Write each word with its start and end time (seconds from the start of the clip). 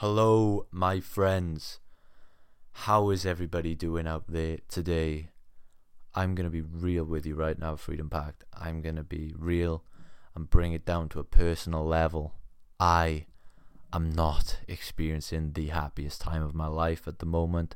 Hello, 0.00 0.66
my 0.70 1.00
friends. 1.00 1.80
How 2.84 3.08
is 3.08 3.24
everybody 3.24 3.74
doing 3.74 4.06
out 4.06 4.24
there 4.28 4.58
today? 4.68 5.30
I'm 6.14 6.34
going 6.34 6.44
to 6.44 6.50
be 6.50 6.60
real 6.60 7.04
with 7.04 7.24
you 7.24 7.34
right 7.34 7.58
now, 7.58 7.76
Freedom 7.76 8.10
Pact. 8.10 8.44
I'm 8.52 8.82
going 8.82 8.96
to 8.96 9.02
be 9.02 9.32
real 9.38 9.84
and 10.34 10.50
bring 10.50 10.74
it 10.74 10.84
down 10.84 11.08
to 11.08 11.18
a 11.18 11.24
personal 11.24 11.82
level. 11.82 12.34
I 12.78 13.24
am 13.90 14.10
not 14.10 14.58
experiencing 14.68 15.54
the 15.54 15.68
happiest 15.68 16.20
time 16.20 16.42
of 16.42 16.54
my 16.54 16.66
life 16.66 17.08
at 17.08 17.18
the 17.18 17.24
moment 17.24 17.74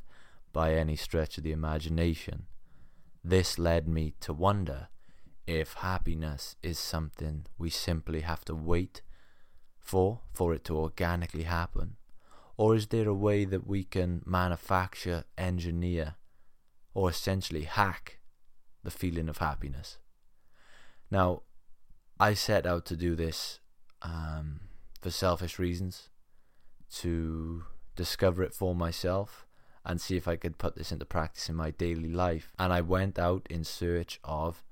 by 0.53 0.75
any 0.75 0.95
stretch 0.97 1.39
of 1.39 1.43
the 1.43 1.51
imagination. 1.51 2.45
This 3.23 3.57
led 3.57 3.87
me 3.87 4.13
to 4.19 4.31
wonder 4.31 4.89
if 5.47 5.73
happiness 5.73 6.55
is 6.61 6.77
something 6.77 7.47
we 7.57 7.71
simply 7.71 8.21
have 8.21 8.45
to 8.45 8.53
wait 8.53 9.01
for 9.79 10.19
for 10.31 10.53
it 10.53 10.63
to 10.65 10.77
organically 10.77 11.45
happen 11.45 11.97
or 12.57 12.75
is 12.75 12.87
there 12.87 13.07
a 13.07 13.13
way 13.13 13.45
that 13.45 13.67
we 13.67 13.83
can 13.83 14.21
manufacture, 14.25 15.23
engineer, 15.37 16.15
or 16.93 17.09
essentially 17.09 17.63
hack 17.63 18.19
the 18.83 18.91
feeling 18.91 19.29
of 19.29 19.37
happiness? 19.37 19.97
Now, 21.09 21.43
I 22.19 22.33
set 22.33 22.65
out 22.65 22.85
to 22.87 22.95
do 22.95 23.15
this 23.15 23.59
um, 24.01 24.61
for 25.01 25.11
selfish 25.11 25.59
reasons, 25.59 26.09
to 26.97 27.63
discover 27.95 28.43
it 28.43 28.53
for 28.53 28.75
myself 28.75 29.45
and 29.85 29.99
see 29.99 30.15
if 30.15 30.27
I 30.27 30.35
could 30.35 30.57
put 30.57 30.75
this 30.75 30.91
into 30.91 31.05
practice 31.05 31.49
in 31.49 31.55
my 31.55 31.71
daily 31.71 32.11
life. 32.11 32.51
And 32.59 32.71
I 32.71 32.81
went 32.81 33.17
out 33.17 33.47
in 33.49 33.63
search 33.63 34.19
of 34.23 34.63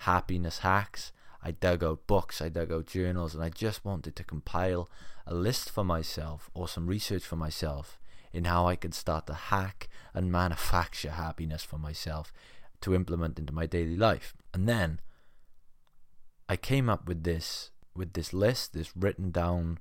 happiness 0.00 0.58
hacks 0.58 1.12
I 1.46 1.52
dug 1.52 1.84
out 1.84 2.08
books, 2.08 2.42
I 2.42 2.48
dug 2.48 2.72
out 2.72 2.86
journals, 2.86 3.32
and 3.32 3.44
I 3.44 3.50
just 3.50 3.84
wanted 3.84 4.16
to 4.16 4.24
compile 4.24 4.90
a 5.28 5.32
list 5.32 5.70
for 5.70 5.84
myself 5.84 6.50
or 6.54 6.66
some 6.66 6.88
research 6.88 7.22
for 7.22 7.36
myself 7.36 8.00
in 8.32 8.46
how 8.46 8.66
I 8.66 8.74
could 8.74 8.94
start 8.94 9.28
to 9.28 9.34
hack 9.34 9.88
and 10.12 10.32
manufacture 10.32 11.12
happiness 11.12 11.62
for 11.62 11.78
myself 11.78 12.32
to 12.80 12.96
implement 12.96 13.38
into 13.38 13.52
my 13.52 13.64
daily 13.64 13.96
life. 13.96 14.34
And 14.52 14.68
then 14.68 15.00
I 16.48 16.56
came 16.56 16.88
up 16.88 17.06
with 17.06 17.22
this 17.22 17.70
with 17.94 18.14
this 18.14 18.32
list, 18.32 18.72
this 18.72 18.96
written 18.96 19.30
down 19.30 19.78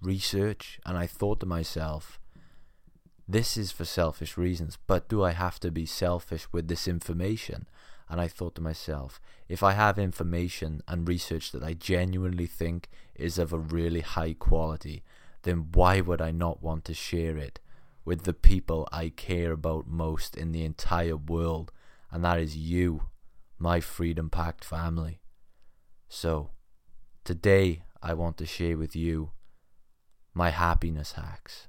research, 0.00 0.78
and 0.86 0.96
I 0.96 1.08
thought 1.08 1.40
to 1.40 1.46
myself, 1.46 2.20
this 3.26 3.56
is 3.56 3.72
for 3.72 3.84
selfish 3.84 4.36
reasons, 4.36 4.78
but 4.86 5.08
do 5.08 5.24
I 5.24 5.32
have 5.32 5.58
to 5.60 5.72
be 5.72 5.84
selfish 5.84 6.46
with 6.52 6.68
this 6.68 6.86
information? 6.86 7.66
And 8.08 8.20
I 8.20 8.28
thought 8.28 8.54
to 8.54 8.62
myself, 8.62 9.20
if 9.48 9.62
I 9.62 9.72
have 9.72 9.98
information 9.98 10.82
and 10.88 11.06
research 11.06 11.52
that 11.52 11.62
I 11.62 11.74
genuinely 11.74 12.46
think 12.46 12.88
is 13.14 13.38
of 13.38 13.52
a 13.52 13.58
really 13.58 14.00
high 14.00 14.34
quality, 14.34 15.02
then 15.42 15.68
why 15.72 16.00
would 16.00 16.20
I 16.20 16.30
not 16.30 16.62
want 16.62 16.84
to 16.86 16.94
share 16.94 17.36
it 17.36 17.60
with 18.04 18.22
the 18.22 18.32
people 18.32 18.88
I 18.90 19.10
care 19.10 19.52
about 19.52 19.86
most 19.86 20.36
in 20.36 20.52
the 20.52 20.64
entire 20.64 21.16
world? 21.16 21.70
And 22.10 22.24
that 22.24 22.40
is 22.40 22.56
you, 22.56 23.02
my 23.58 23.80
Freedom 23.80 24.30
Pact 24.30 24.64
family. 24.64 25.20
So, 26.08 26.50
today 27.24 27.82
I 28.02 28.14
want 28.14 28.38
to 28.38 28.46
share 28.46 28.78
with 28.78 28.96
you 28.96 29.32
my 30.32 30.50
happiness 30.50 31.12
hacks 31.12 31.68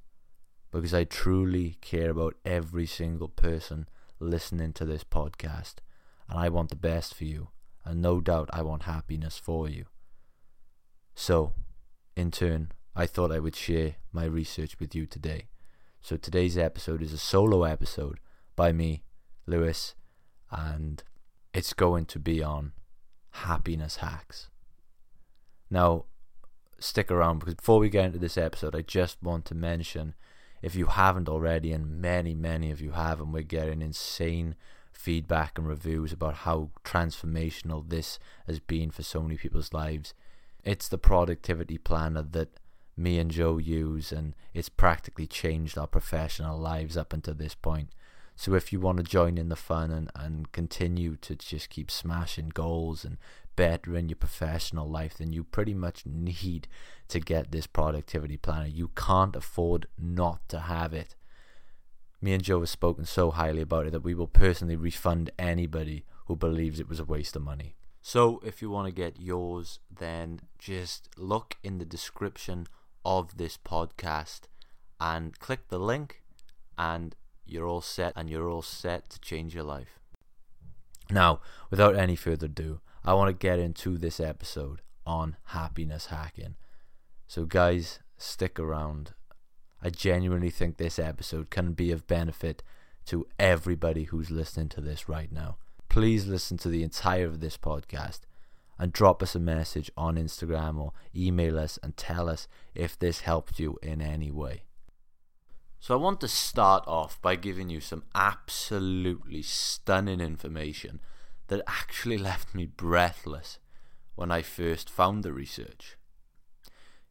because 0.72 0.94
I 0.94 1.04
truly 1.04 1.78
care 1.82 2.12
about 2.12 2.36
every 2.46 2.86
single 2.86 3.28
person 3.28 3.90
listening 4.20 4.74
to 4.74 4.86
this 4.86 5.04
podcast 5.04 5.76
and 6.30 6.38
I 6.40 6.50
want 6.50 6.70
the 6.70 6.76
best 6.76 7.14
for 7.14 7.26
you, 7.26 7.50
and 7.84 8.02
no 8.02 8.22
doubt 8.22 8.50
I 8.54 8.62
want 8.62 8.84
happiness 8.84 9.38
for 9.38 9.68
you. 9.68 9.86
So, 11.16 11.54
in 12.16 12.32
turn, 12.32 12.72
I 12.96 13.08
thought 13.08 13.32
I 13.32 13.40
would 13.40 13.56
share 13.56 13.96
my 14.12 14.26
research 14.26 14.80
with 14.80 14.94
you 14.94 15.06
today. 15.06 15.48
So, 16.02 16.16
today's 16.18 16.58
episode 16.58 17.02
is 17.02 17.14
a 17.14 17.18
solo 17.18 17.64
episode 17.64 18.20
by 18.56 18.72
me, 18.72 19.04
Lewis, 19.48 19.96
and 20.52 21.04
it's 21.54 21.74
going 21.74 22.06
to 22.06 22.20
be 22.20 22.44
on 22.44 22.74
happiness 23.32 23.98
hacks. 23.98 24.50
Now, 25.70 26.06
stick 26.80 27.12
around 27.12 27.40
because 27.40 27.56
before 27.56 27.80
we 27.80 27.90
get 27.90 28.06
into 28.06 28.20
this 28.20 28.38
episode, 28.38 28.76
I 28.76 28.82
just 28.82 29.22
want 29.22 29.46
to 29.46 29.56
mention 29.56 30.16
if 30.62 30.76
you 30.76 30.88
haven't 30.88 31.30
already, 31.30 31.72
and 31.72 32.02
many, 32.02 32.34
many 32.34 32.72
of 32.72 32.82
you 32.82 32.92
have, 32.92 33.22
and 33.22 33.34
we're 33.34 33.44
getting 33.44 33.82
insane 33.82 34.56
feedback 35.00 35.58
and 35.58 35.66
reviews 35.66 36.12
about 36.12 36.34
how 36.34 36.70
transformational 36.84 37.88
this 37.88 38.20
has 38.48 38.60
been 38.60 38.92
for 38.92 39.02
so 39.02 39.22
many 39.22 39.38
people's 39.38 39.72
lives. 39.72 40.14
It's 40.66 40.90
the 40.90 40.98
productivity 40.98 41.78
planner 41.78 42.22
that 42.22 42.60
me 42.98 43.18
and 43.18 43.32
Joe 43.32 43.58
use, 43.58 44.12
and 44.12 44.36
it's 44.54 44.68
practically 44.68 45.26
changed 45.26 45.78
our 45.78 45.88
professional 45.88 46.60
lives 46.60 46.98
up 46.98 47.14
until 47.14 47.34
this 47.34 47.56
point. 47.56 47.92
So 48.36 48.56
if 48.56 48.74
you 48.74 48.82
want 48.82 48.98
to 48.98 49.04
join 49.04 49.38
in 49.38 49.48
the 49.48 49.56
fun 49.56 49.90
and, 49.90 50.12
and 50.16 50.52
continue 50.52 51.16
to 51.16 51.36
just 51.36 51.70
keep 51.70 51.90
smashing 51.90 52.50
goals 52.50 53.06
and 53.06 53.18
bettering 53.56 54.10
your 54.10 54.18
professional 54.18 54.90
life, 54.90 55.18
then 55.18 55.32
you 55.32 55.46
pretty 55.46 55.74
much 55.74 56.06
need 56.06 56.68
to 57.08 57.22
get 57.22 57.52
this 57.52 57.68
productivity 57.68 58.36
planner. 58.36 58.68
You 58.68 58.90
can't 58.98 59.36
afford 59.36 59.88
not 59.98 60.48
to 60.50 60.60
have 60.60 60.94
it 60.94 61.16
me 62.22 62.34
and 62.34 62.44
Joe 62.44 62.60
have 62.60 62.70
spoken 62.70 63.06
so 63.06 63.32
highly 63.32 63.62
about 63.62 63.88
it 63.88 63.92
that 63.92 64.04
we 64.04 64.14
will 64.14 64.28
personally 64.28 64.76
refund 64.76 65.32
anybody 65.40 66.06
who 66.26 66.36
believes 66.36 66.80
it 66.80 66.90
was 66.90 67.00
a 67.00 67.06
waste 67.06 67.36
of 67.36 67.42
money. 67.42 67.76
So 68.02 68.42
if 68.46 68.62
you 68.62 68.70
want 68.70 68.88
to 68.88 68.94
get 68.94 69.20
yours, 69.20 69.80
then 69.90 70.42
just 70.58 71.10
look 71.18 71.58
in 71.64 71.78
the 71.78 71.86
description 71.86 72.68
of 73.06 73.38
this 73.38 73.58
podcast 73.58 74.42
and 75.00 75.38
click 75.40 75.70
the 75.70 75.80
link, 75.80 76.22
and 76.78 77.16
you're 77.46 77.68
all 77.68 77.82
set, 77.82 78.14
and 78.16 78.30
you're 78.30 78.50
all 78.50 78.62
set 78.62 79.10
to 79.10 79.20
change 79.20 79.56
your 79.56 79.64
life. 79.64 80.00
Now, 81.10 81.40
without 81.70 81.96
any 81.96 82.16
further 82.16 82.46
ado, 82.46 82.82
I 83.04 83.14
want 83.14 83.30
to 83.30 83.48
get 83.48 83.60
into 83.60 83.98
this 83.98 84.20
episode 84.20 84.82
on 85.06 85.38
happiness 85.46 86.08
hacking. 86.08 86.56
So, 87.28 87.46
guys, 87.46 88.00
stick 88.18 88.60
around 88.60 89.14
I 89.82 89.90
genuinely 89.90 90.50
think 90.50 90.78
this 90.78 91.00
episode 91.00 91.50
can 91.50 91.74
be 91.74 91.92
of 91.92 92.08
benefit 92.08 92.64
to 93.06 93.26
everybody 93.40 94.06
who's 94.06 94.30
listening 94.30 94.70
to 94.70 94.82
this 94.82 95.08
right 95.08 95.32
now. 95.32 95.58
Please 95.88 96.28
listen 96.28 96.58
to 96.58 96.70
the 96.70 96.84
entire 96.84 97.26
of 97.26 97.40
this 97.40 97.58
podcast 97.58 98.20
and 98.78 98.94
drop 98.94 99.24
us 99.24 99.36
a 99.36 99.40
message 99.40 99.90
on 99.98 100.16
Instagram 100.16 100.78
or 100.80 100.94
email 101.16 101.58
us 101.58 101.80
and 101.82 101.98
tell 101.98 102.30
us 102.30 102.48
if 102.76 102.98
this 102.98 103.22
helped 103.22 103.60
you 103.60 103.78
in 103.82 104.02
any 104.02 104.32
way. 104.32 104.64
So, 105.82 105.94
I 105.94 105.98
want 105.98 106.20
to 106.22 106.28
start 106.28 106.84
off 106.88 107.22
by 107.22 107.36
giving 107.38 107.70
you 107.70 107.80
some 107.80 108.04
absolutely 108.14 109.42
stunning 109.42 110.20
information 110.20 111.00
that 111.48 111.62
actually 111.68 112.18
left 112.30 112.54
me 112.54 112.66
breathless 112.66 113.60
when 114.16 114.30
I 114.30 114.42
first 114.42 114.90
found 114.90 115.24
the 115.24 115.32
research. 115.32 115.98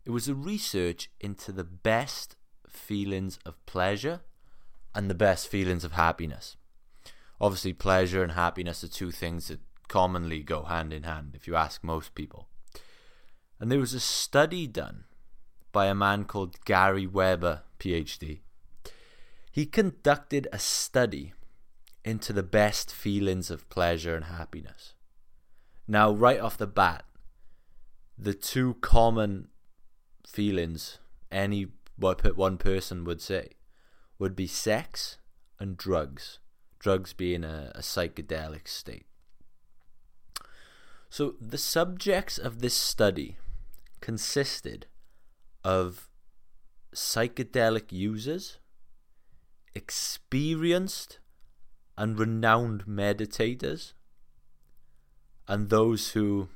It 0.05 0.11
was 0.11 0.29
a 0.29 0.35
research 0.35 1.11
into 1.21 1.51
the 1.53 1.65
best 1.65 2.37
feelings 2.71 3.39
of 3.45 3.65
pleasure 3.67 4.21
and 4.95 5.09
the 5.09 5.15
best 5.15 5.49
feelings 5.49 5.85
of 5.85 5.93
happiness. 5.93 6.57
Obviously, 7.41 7.73
pleasure 7.73 8.23
and 8.23 8.33
happiness 8.33 8.83
are 8.83 8.89
two 8.89 9.11
things 9.11 9.49
that 9.49 9.61
commonly 9.89 10.43
go 10.43 10.65
hand 10.65 10.93
in 10.93 11.05
hand 11.05 11.33
if 11.35 11.47
you 11.47 11.57
ask 11.57 11.83
most 11.83 12.15
people. 12.15 12.49
And 13.61 13.71
there 13.71 13.79
was 13.79 13.95
a 13.95 14.01
study 14.01 14.67
done 14.67 15.05
by 15.73 15.87
a 15.87 15.95
man 15.95 16.25
called 16.25 16.65
Gary 16.65 17.07
Weber, 17.07 17.63
PhD. 17.79 18.41
He 19.51 19.67
conducted 19.67 20.47
a 20.53 20.59
study 20.59 21.33
into 22.05 22.33
the 22.33 22.43
best 22.43 22.93
feelings 22.93 23.51
of 23.51 23.69
pleasure 23.69 24.15
and 24.15 24.27
happiness. 24.27 24.95
Now, 25.87 26.13
right 26.13 26.41
off 26.41 26.59
the 26.59 26.67
bat, 26.67 27.05
the 28.17 28.35
two 28.35 28.75
common 28.81 29.49
feelings 30.27 30.99
any 31.31 31.65
what 31.99 32.37
one 32.37 32.57
person 32.59 33.05
would 33.05 33.21
say 33.21 33.51
would 34.19 34.35
be 34.35 34.47
sex 34.47 35.19
and 35.59 35.77
drugs. 35.77 36.39
Drugs 36.79 37.13
being 37.13 37.45
a, 37.45 37.73
a 37.75 37.81
psychedelic 37.81 38.69
state. 38.69 39.07
So 41.11 41.35
the 41.41 41.59
subjects 41.59 42.39
of 42.39 42.61
this 42.61 42.75
study 42.75 43.37
consisted 44.01 44.87
of 45.65 46.09
psychedelic 46.95 47.91
users, 47.91 48.59
experienced 49.75 51.19
and 51.97 52.19
renowned 52.19 52.85
meditators, 52.87 53.95
and 55.47 55.69
those 55.69 56.11
who 56.11 56.49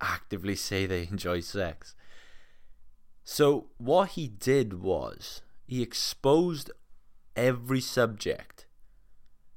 actively 0.00 0.56
say 0.56 0.86
they 0.86 1.02
enjoy 1.10 1.40
sex. 1.40 1.94
So, 3.24 3.68
what 3.78 4.10
he 4.10 4.28
did 4.28 4.82
was 4.82 5.42
he 5.64 5.82
exposed 5.82 6.70
every 7.36 7.80
subject 7.80 8.66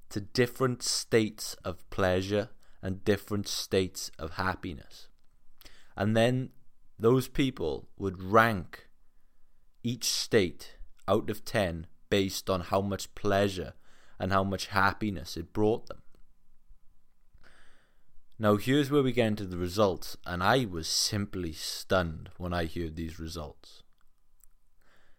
to 0.09 0.21
different 0.21 0.83
states 0.83 1.55
of 1.65 1.89
pleasure 1.89 2.49
and 2.81 3.03
different 3.03 3.47
states 3.47 4.11
of 4.19 4.33
happiness. 4.33 5.07
And 5.97 6.15
then 6.15 6.51
those 6.99 7.27
people 7.27 7.89
would 7.97 8.21
rank 8.21 8.87
each 9.83 10.05
state 10.05 10.77
out 11.07 11.29
of 11.29 11.43
10 11.43 11.87
based 12.09 12.49
on 12.49 12.61
how 12.61 12.81
much 12.81 13.13
pleasure 13.15 13.73
and 14.19 14.31
how 14.31 14.43
much 14.43 14.67
happiness 14.67 15.35
it 15.35 15.51
brought 15.53 15.87
them. 15.87 16.01
Now, 18.37 18.57
here's 18.57 18.91
where 18.91 19.01
we 19.01 19.13
get 19.13 19.27
into 19.27 19.45
the 19.45 19.57
results, 19.57 20.17
and 20.25 20.43
I 20.43 20.65
was 20.65 20.89
simply 20.89 21.53
stunned 21.53 22.31
when 22.37 22.53
I 22.53 22.65
heard 22.65 22.97
these 22.97 23.17
results. 23.17 23.81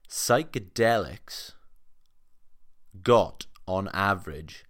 Psychedelics 0.07 1.53
got, 3.03 3.47
on 3.67 3.89
average, 3.95 4.67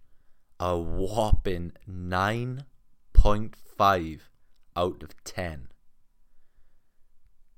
a 0.59 0.77
whopping 0.77 1.73
9.5 1.89 4.19
out 4.77 5.03
of 5.03 5.23
10. 5.25 5.67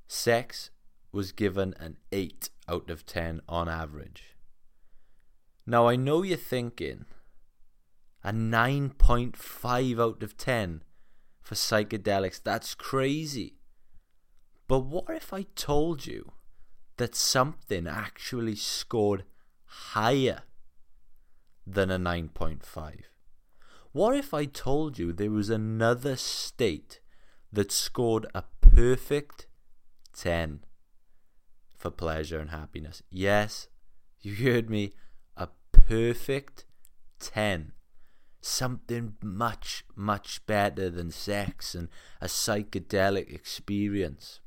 Sex 0.07 0.71
was 1.12 1.31
given 1.31 1.75
an 1.80 1.97
8 2.12 2.50
out 2.68 2.89
of 2.89 3.06
10 3.06 3.42
on 3.47 3.69
average. 3.69 4.35
Now, 5.68 5.88
I 5.88 5.95
know 5.95 6.24
you're 6.24 6.35
thinking, 6.35 7.06
a 8.24 8.31
9.5 8.31 10.01
out 10.01 10.24
of 10.24 10.38
10 10.38 10.83
for 11.42 11.56
psychedelics. 11.56 12.42
That's 12.44 12.75
crazy. 12.75 13.56
But 14.68 14.81
what 14.81 15.10
if 15.10 15.33
I 15.33 15.44
told 15.56 16.06
you 16.06 16.33
that 16.98 17.16
something 17.16 17.88
actually 17.88 18.56
scored 18.56 19.24
higher 19.66 20.44
than 21.66 21.89
a 21.89 21.98
9.5? 21.98 23.04
What 23.92 24.16
if 24.16 24.33
I 24.33 24.45
told 24.45 25.00
you 25.00 25.12
there 25.12 25.31
was 25.31 25.50
another 25.50 26.16
state 26.16 27.00
that 27.51 27.71
scored 27.71 28.27
a 28.36 28.44
perfect 28.62 29.48
10 30.13 30.66
for 31.75 31.89
pleasure 31.89 32.39
and 32.39 32.51
happiness? 32.51 33.01
Yes, 33.10 33.68
you 34.21 34.36
heard 34.36 34.69
me, 34.69 34.94
a 35.36 35.48
perfect 35.71 36.66
10 37.19 37.71
something 38.41 39.15
much, 39.21 39.83
much 39.95 40.45
better 40.45 40.89
than 40.89 41.12
sex 41.12 41.75
and 41.75 41.89
a 42.21 42.27
psychedelic 42.27 43.33
experience. 43.33 44.39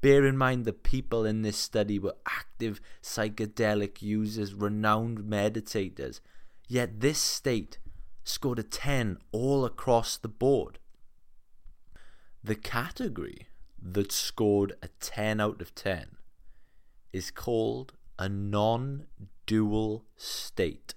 Bear 0.00 0.24
in 0.24 0.36
mind 0.36 0.64
the 0.64 0.72
people 0.72 1.24
in 1.24 1.42
this 1.42 1.58
study 1.58 1.98
were 1.98 2.16
active 2.26 2.80
psychedelic 3.02 4.00
users, 4.00 4.54
renowned 4.54 5.18
meditators, 5.18 6.20
yet 6.68 7.00
this 7.00 7.18
state 7.18 7.78
scored 8.24 8.58
a 8.58 8.62
10 8.62 9.18
all 9.32 9.64
across 9.64 10.16
the 10.16 10.28
board. 10.28 10.78
The 12.42 12.54
category 12.54 13.48
that 13.82 14.12
scored 14.12 14.74
a 14.82 14.88
10 15.00 15.40
out 15.40 15.60
of 15.60 15.74
10 15.74 16.16
is 17.12 17.30
called 17.30 17.92
a 18.18 18.28
non 18.28 19.06
dual 19.46 20.04
state. 20.16 20.94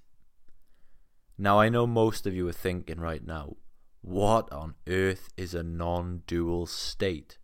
Now, 1.37 1.59
I 1.59 1.69
know 1.69 1.87
most 1.87 2.27
of 2.27 2.35
you 2.35 2.47
are 2.47 2.53
thinking 2.53 2.99
right 2.99 3.25
now, 3.25 3.55
what 4.01 4.51
on 4.51 4.75
earth 4.87 5.29
is 5.35 5.53
a 5.53 5.63
non 5.63 6.23
dual 6.27 6.67
state? 6.67 7.37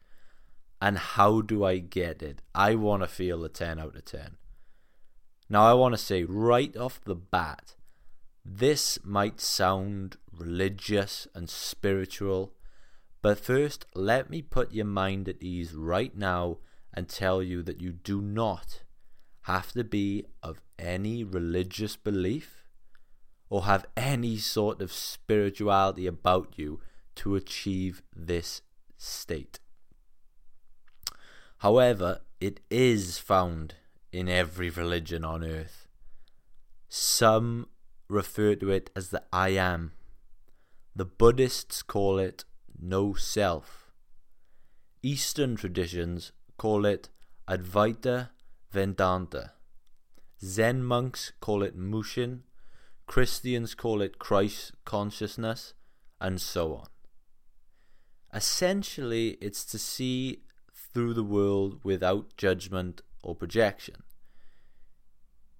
And 0.81 0.97
how 0.97 1.41
do 1.41 1.65
I 1.65 1.80
get 1.80 2.21
it? 2.21 2.41
I 2.53 2.75
want 2.75 3.03
to 3.03 3.07
feel 3.07 3.44
a 3.44 3.50
10 3.50 3.80
out 3.80 3.95
of 3.95 4.06
10. 4.06 4.38
Now, 5.50 5.63
I 5.63 5.74
want 5.74 5.94
to 5.94 5.97
say 5.97 6.24
right 6.24 6.75
off 6.77 7.01
the 7.03 7.15
bat, 7.15 7.75
this 8.45 9.00
might 9.03 9.41
sound 9.41 10.18
religious 10.31 11.27
and 11.33 11.50
spiritual, 11.50 12.53
but 13.21 13.39
first, 13.39 13.85
let 13.94 14.30
me 14.30 14.42
put 14.42 14.71
your 14.71 14.85
mind 14.85 15.27
at 15.27 15.42
ease 15.42 15.74
right 15.74 16.15
now 16.15 16.59
and 16.94 17.09
tell 17.09 17.44
you 17.44 17.62
that 17.63 17.81
you 17.81 17.92
do 17.92 18.21
not 18.21 18.83
have 19.42 19.71
to 19.74 19.83
be 19.83 20.25
of 20.42 20.62
any 20.77 21.24
religious 21.24 21.95
belief 21.95 22.58
or 23.50 23.63
have 23.63 23.86
any 23.98 24.38
sort 24.38 24.81
of 24.81 24.94
spirituality 24.94 26.06
about 26.06 26.54
you 26.57 26.80
to 27.16 27.36
achieve 27.36 28.01
this 28.16 28.62
state. 28.98 29.60
However, 31.60 32.22
it 32.40 32.62
is 32.69 33.18
found 33.18 33.75
in 34.12 34.30
every 34.30 34.69
religion 34.69 35.25
on 35.25 35.44
earth. 35.44 35.88
Some 36.88 37.68
refer 38.07 38.56
to 38.56 38.69
it 38.72 38.90
as 38.96 39.10
the 39.10 39.24
I 39.34 39.50
am. 39.50 39.92
The 40.95 41.06
Buddhists 41.06 41.81
call 41.84 42.18
it 42.18 42.45
no 42.80 43.13
self. 43.13 43.92
Eastern 45.04 45.56
traditions 45.56 46.31
call 46.57 46.86
it 46.86 47.10
Advaita 47.48 48.30
Vedanta. 48.72 49.54
Zen 50.44 50.84
monks 50.84 51.31
call 51.40 51.63
it 51.63 51.75
Mushin 51.75 52.44
Christians 53.09 53.73
call 53.73 54.03
it 54.03 54.19
Christ 54.19 54.73
consciousness, 54.85 55.73
and 56.21 56.39
so 56.39 56.75
on. 56.75 56.88
Essentially, 58.31 59.29
it's 59.41 59.65
to 59.65 59.79
see 59.79 60.44
through 60.71 61.15
the 61.15 61.23
world 61.23 61.79
without 61.83 62.38
judgment 62.38 63.01
or 63.23 63.33
projection. 63.33 64.03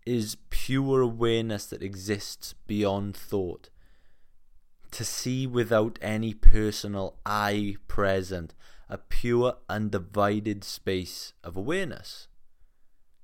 Is 0.06 0.38
pure 0.52 1.02
awareness 1.02 1.66
that 1.66 1.82
exists 1.82 2.54
beyond 2.68 3.18
thought. 3.18 3.72
To 4.92 5.04
see 5.04 5.48
without 5.48 5.98
any 6.04 6.36
personal 6.36 7.18
I 7.26 7.78
present, 7.88 8.54
a 8.88 9.00
pure 9.00 9.56
undivided 9.68 10.64
space 10.64 11.34
of 11.44 11.58
awareness. 11.58 12.28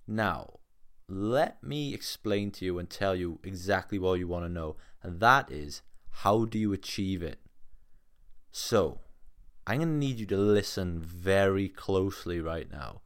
Now, 0.08 0.62
let 1.08 1.64
me 1.64 1.94
explain 1.94 2.52
to 2.52 2.66
you 2.66 2.80
and 2.80 2.90
tell 2.90 3.16
you 3.16 3.40
exactly 3.44 4.00
what 4.00 4.20
you 4.20 4.28
want 4.28 4.46
to 4.46 4.50
know, 4.50 4.76
and 5.04 5.20
that 5.20 5.52
is 5.52 5.82
how 6.10 6.46
do 6.46 6.58
you 6.58 6.74
achieve 6.74 7.22
it? 7.22 7.40
So, 8.52 9.02
I'm 9.68 9.80
going 9.80 9.90
to 9.90 9.96
need 9.96 10.20
you 10.20 10.26
to 10.28 10.38
listen 10.38 11.00
very 11.00 11.68
closely 11.68 12.40
right 12.40 12.72
now, 12.72 13.02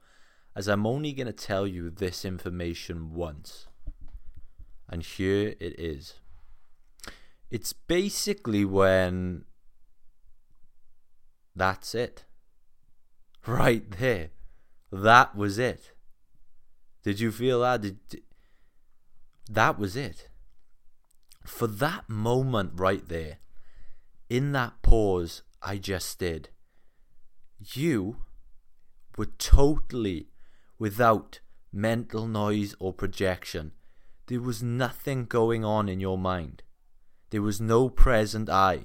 as 0.55 0.67
I'm 0.67 0.85
only 0.85 1.11
going 1.13 1.27
to 1.27 1.33
tell 1.33 1.65
you 1.65 1.89
this 1.89 2.23
information 2.23 3.13
once. 3.13 3.67
And 4.87 5.03
here 5.03 5.55
it 5.59 5.79
is. 5.79 6.15
It's 7.49 7.73
basically 7.73 8.65
when 8.65 9.45
that's 11.55 11.95
it. 11.95 12.25
Right 13.45 13.89
there. 13.91 14.29
That 14.91 15.35
was 15.35 15.57
it. 15.57 15.91
Did 17.09 17.19
you 17.19 17.31
feel 17.31 17.61
that? 17.61 17.81
Did, 17.81 18.07
did, 18.07 18.21
that 19.49 19.79
was 19.79 19.95
it. 19.95 20.29
For 21.43 21.65
that 21.65 22.07
moment 22.07 22.73
right 22.75 23.01
there, 23.09 23.39
in 24.29 24.51
that 24.51 24.83
pause 24.83 25.41
I 25.59 25.77
just 25.77 26.19
did, 26.19 26.49
you 27.73 28.17
were 29.17 29.25
totally 29.39 30.27
without 30.77 31.39
mental 31.73 32.27
noise 32.27 32.75
or 32.79 32.93
projection. 32.93 33.71
There 34.27 34.39
was 34.39 34.61
nothing 34.61 35.25
going 35.25 35.65
on 35.65 35.89
in 35.89 35.99
your 35.99 36.19
mind. 36.19 36.61
There 37.31 37.41
was 37.41 37.59
no 37.59 37.89
present 37.89 38.51
I. 38.51 38.83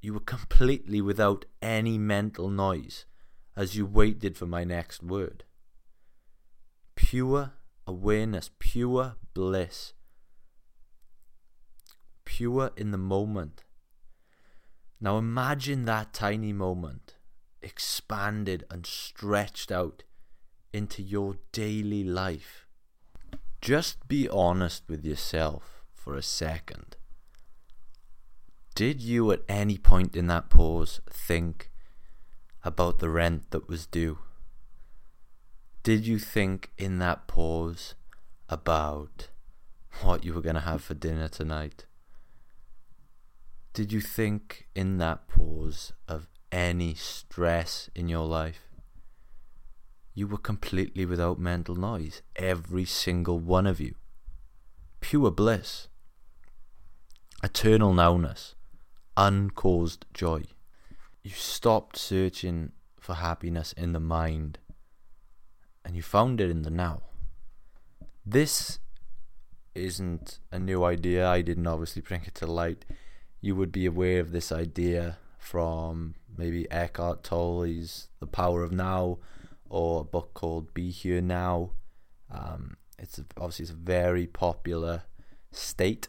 You 0.00 0.14
were 0.14 0.18
completely 0.18 1.00
without 1.00 1.44
any 1.62 1.96
mental 1.96 2.50
noise 2.50 3.04
as 3.54 3.76
you 3.76 3.86
waited 3.86 4.36
for 4.36 4.46
my 4.46 4.64
next 4.64 5.00
word 5.04 5.44
pure 6.94 7.52
awareness, 7.86 8.50
pure 8.58 9.16
bliss, 9.34 9.92
pure 12.24 12.70
in 12.76 12.90
the 12.90 12.98
moment. 12.98 13.64
Now 15.00 15.18
imagine 15.18 15.84
that 15.86 16.12
tiny 16.12 16.52
moment 16.52 17.14
expanded 17.62 18.64
and 18.70 18.86
stretched 18.86 19.72
out 19.72 20.02
into 20.72 21.02
your 21.02 21.36
daily 21.52 22.04
life. 22.04 22.66
Just 23.60 24.08
be 24.08 24.28
honest 24.28 24.84
with 24.88 25.04
yourself 25.04 25.82
for 25.92 26.14
a 26.14 26.22
second. 26.22 26.96
Did 28.74 29.02
you 29.02 29.30
at 29.32 29.42
any 29.48 29.76
point 29.76 30.16
in 30.16 30.26
that 30.28 30.48
pause 30.48 31.00
think 31.10 31.70
about 32.62 32.98
the 32.98 33.10
rent 33.10 33.50
that 33.50 33.68
was 33.68 33.86
due? 33.86 34.18
Did 35.82 36.06
you 36.06 36.18
think 36.18 36.72
in 36.76 36.98
that 36.98 37.26
pause 37.26 37.94
about 38.50 39.28
what 40.02 40.24
you 40.24 40.34
were 40.34 40.42
going 40.42 40.56
to 40.56 40.60
have 40.60 40.82
for 40.82 40.92
dinner 40.92 41.26
tonight? 41.26 41.86
Did 43.72 43.90
you 43.90 44.02
think 44.02 44.68
in 44.74 44.98
that 44.98 45.26
pause 45.26 45.94
of 46.06 46.28
any 46.52 46.92
stress 46.94 47.88
in 47.94 48.10
your 48.10 48.26
life? 48.26 48.60
You 50.12 50.26
were 50.26 50.38
completely 50.38 51.06
without 51.06 51.38
mental 51.38 51.76
noise, 51.76 52.20
every 52.36 52.84
single 52.84 53.38
one 53.38 53.66
of 53.66 53.80
you. 53.80 53.94
Pure 55.00 55.30
bliss, 55.30 55.88
eternal 57.42 57.94
nowness, 57.94 58.54
uncaused 59.16 60.04
joy. 60.12 60.42
You 61.22 61.30
stopped 61.30 61.96
searching 61.96 62.72
for 63.00 63.14
happiness 63.14 63.72
in 63.72 63.92
the 63.92 64.00
mind 64.00 64.58
and 65.90 65.96
you 65.96 66.02
found 66.04 66.40
it 66.40 66.48
in 66.48 66.62
the 66.62 66.70
now. 66.70 67.02
This 68.24 68.78
isn't 69.74 70.38
a 70.52 70.58
new 70.60 70.84
idea. 70.84 71.28
I 71.28 71.42
didn't 71.42 71.66
obviously 71.66 72.00
bring 72.00 72.22
it 72.28 72.36
to 72.36 72.46
light. 72.46 72.84
You 73.40 73.56
would 73.56 73.72
be 73.72 73.86
aware 73.86 74.20
of 74.20 74.30
this 74.30 74.52
idea 74.52 75.18
from 75.36 76.14
maybe 76.38 76.70
Eckhart 76.70 77.24
Tolle's 77.24 78.06
The 78.20 78.28
Power 78.28 78.62
of 78.62 78.70
Now 78.70 79.18
or 79.68 80.02
a 80.02 80.04
book 80.04 80.32
called 80.32 80.72
Be 80.74 80.92
Here 80.92 81.20
Now. 81.20 81.72
Um, 82.30 82.76
it's 82.96 83.18
obviously 83.36 83.64
it's 83.64 83.72
a 83.72 83.74
very 83.74 84.28
popular 84.28 85.02
state. 85.50 86.06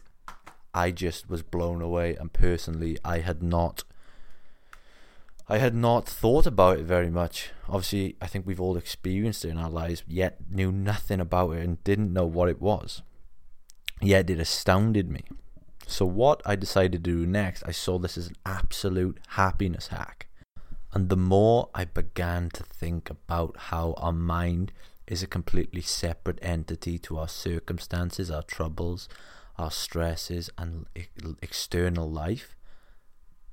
I 0.72 0.92
just 0.92 1.28
was 1.28 1.42
blown 1.42 1.82
away, 1.82 2.14
and 2.14 2.32
personally, 2.32 2.98
I 3.04 3.18
had 3.18 3.42
not 3.42 3.82
I 5.52 5.58
had 5.58 5.74
not 5.74 6.08
thought 6.08 6.46
about 6.46 6.78
it 6.78 6.86
very 6.86 7.10
much. 7.10 7.50
Obviously, 7.68 8.16
I 8.22 8.26
think 8.26 8.46
we've 8.46 8.58
all 8.58 8.78
experienced 8.78 9.44
it 9.44 9.50
in 9.50 9.58
our 9.58 9.68
lives, 9.68 10.02
yet 10.08 10.38
knew 10.50 10.72
nothing 10.72 11.20
about 11.20 11.50
it 11.50 11.62
and 11.62 11.84
didn't 11.84 12.14
know 12.14 12.24
what 12.24 12.48
it 12.48 12.58
was. 12.58 13.02
Yet 14.00 14.30
it 14.30 14.40
astounded 14.40 15.10
me. 15.10 15.24
So, 15.86 16.06
what 16.06 16.40
I 16.46 16.56
decided 16.56 16.92
to 16.92 16.98
do 17.10 17.26
next, 17.26 17.64
I 17.66 17.70
saw 17.70 17.98
this 17.98 18.16
as 18.16 18.28
an 18.28 18.36
absolute 18.46 19.18
happiness 19.28 19.88
hack. 19.88 20.26
And 20.94 21.10
the 21.10 21.18
more 21.18 21.68
I 21.74 21.84
began 21.84 22.48
to 22.54 22.62
think 22.62 23.10
about 23.10 23.54
how 23.68 23.92
our 23.98 24.14
mind 24.14 24.72
is 25.06 25.22
a 25.22 25.26
completely 25.26 25.82
separate 25.82 26.38
entity 26.40 26.98
to 27.00 27.18
our 27.18 27.28
circumstances, 27.28 28.30
our 28.30 28.42
troubles, 28.42 29.06
our 29.58 29.70
stresses, 29.70 30.48
and 30.56 30.86
external 31.42 32.10
life, 32.10 32.56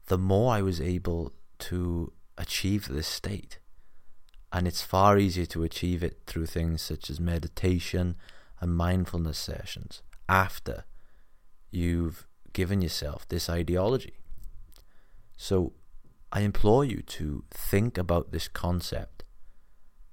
the 0.05 0.17
more 0.17 0.53
I 0.53 0.61
was 0.61 0.79
able 0.79 1.33
to 1.59 2.13
achieve 2.37 2.87
this 2.87 3.07
state. 3.07 3.59
And 4.51 4.67
it's 4.67 4.81
far 4.81 5.17
easier 5.17 5.45
to 5.47 5.63
achieve 5.63 6.01
it 6.01 6.21
through 6.25 6.47
things 6.47 6.81
such 6.81 7.09
as 7.09 7.19
meditation 7.19 8.15
and 8.59 8.75
mindfulness 8.75 9.37
sessions 9.37 10.01
after 10.27 10.85
you've 11.71 12.27
given 12.53 12.81
yourself 12.81 13.27
this 13.27 13.49
ideology. 13.49 14.17
So 15.35 15.73
I 16.31 16.41
implore 16.41 16.83
you 16.83 17.01
to 17.01 17.43
think 17.51 17.97
about 17.97 18.31
this 18.31 18.47
concept. 18.47 19.23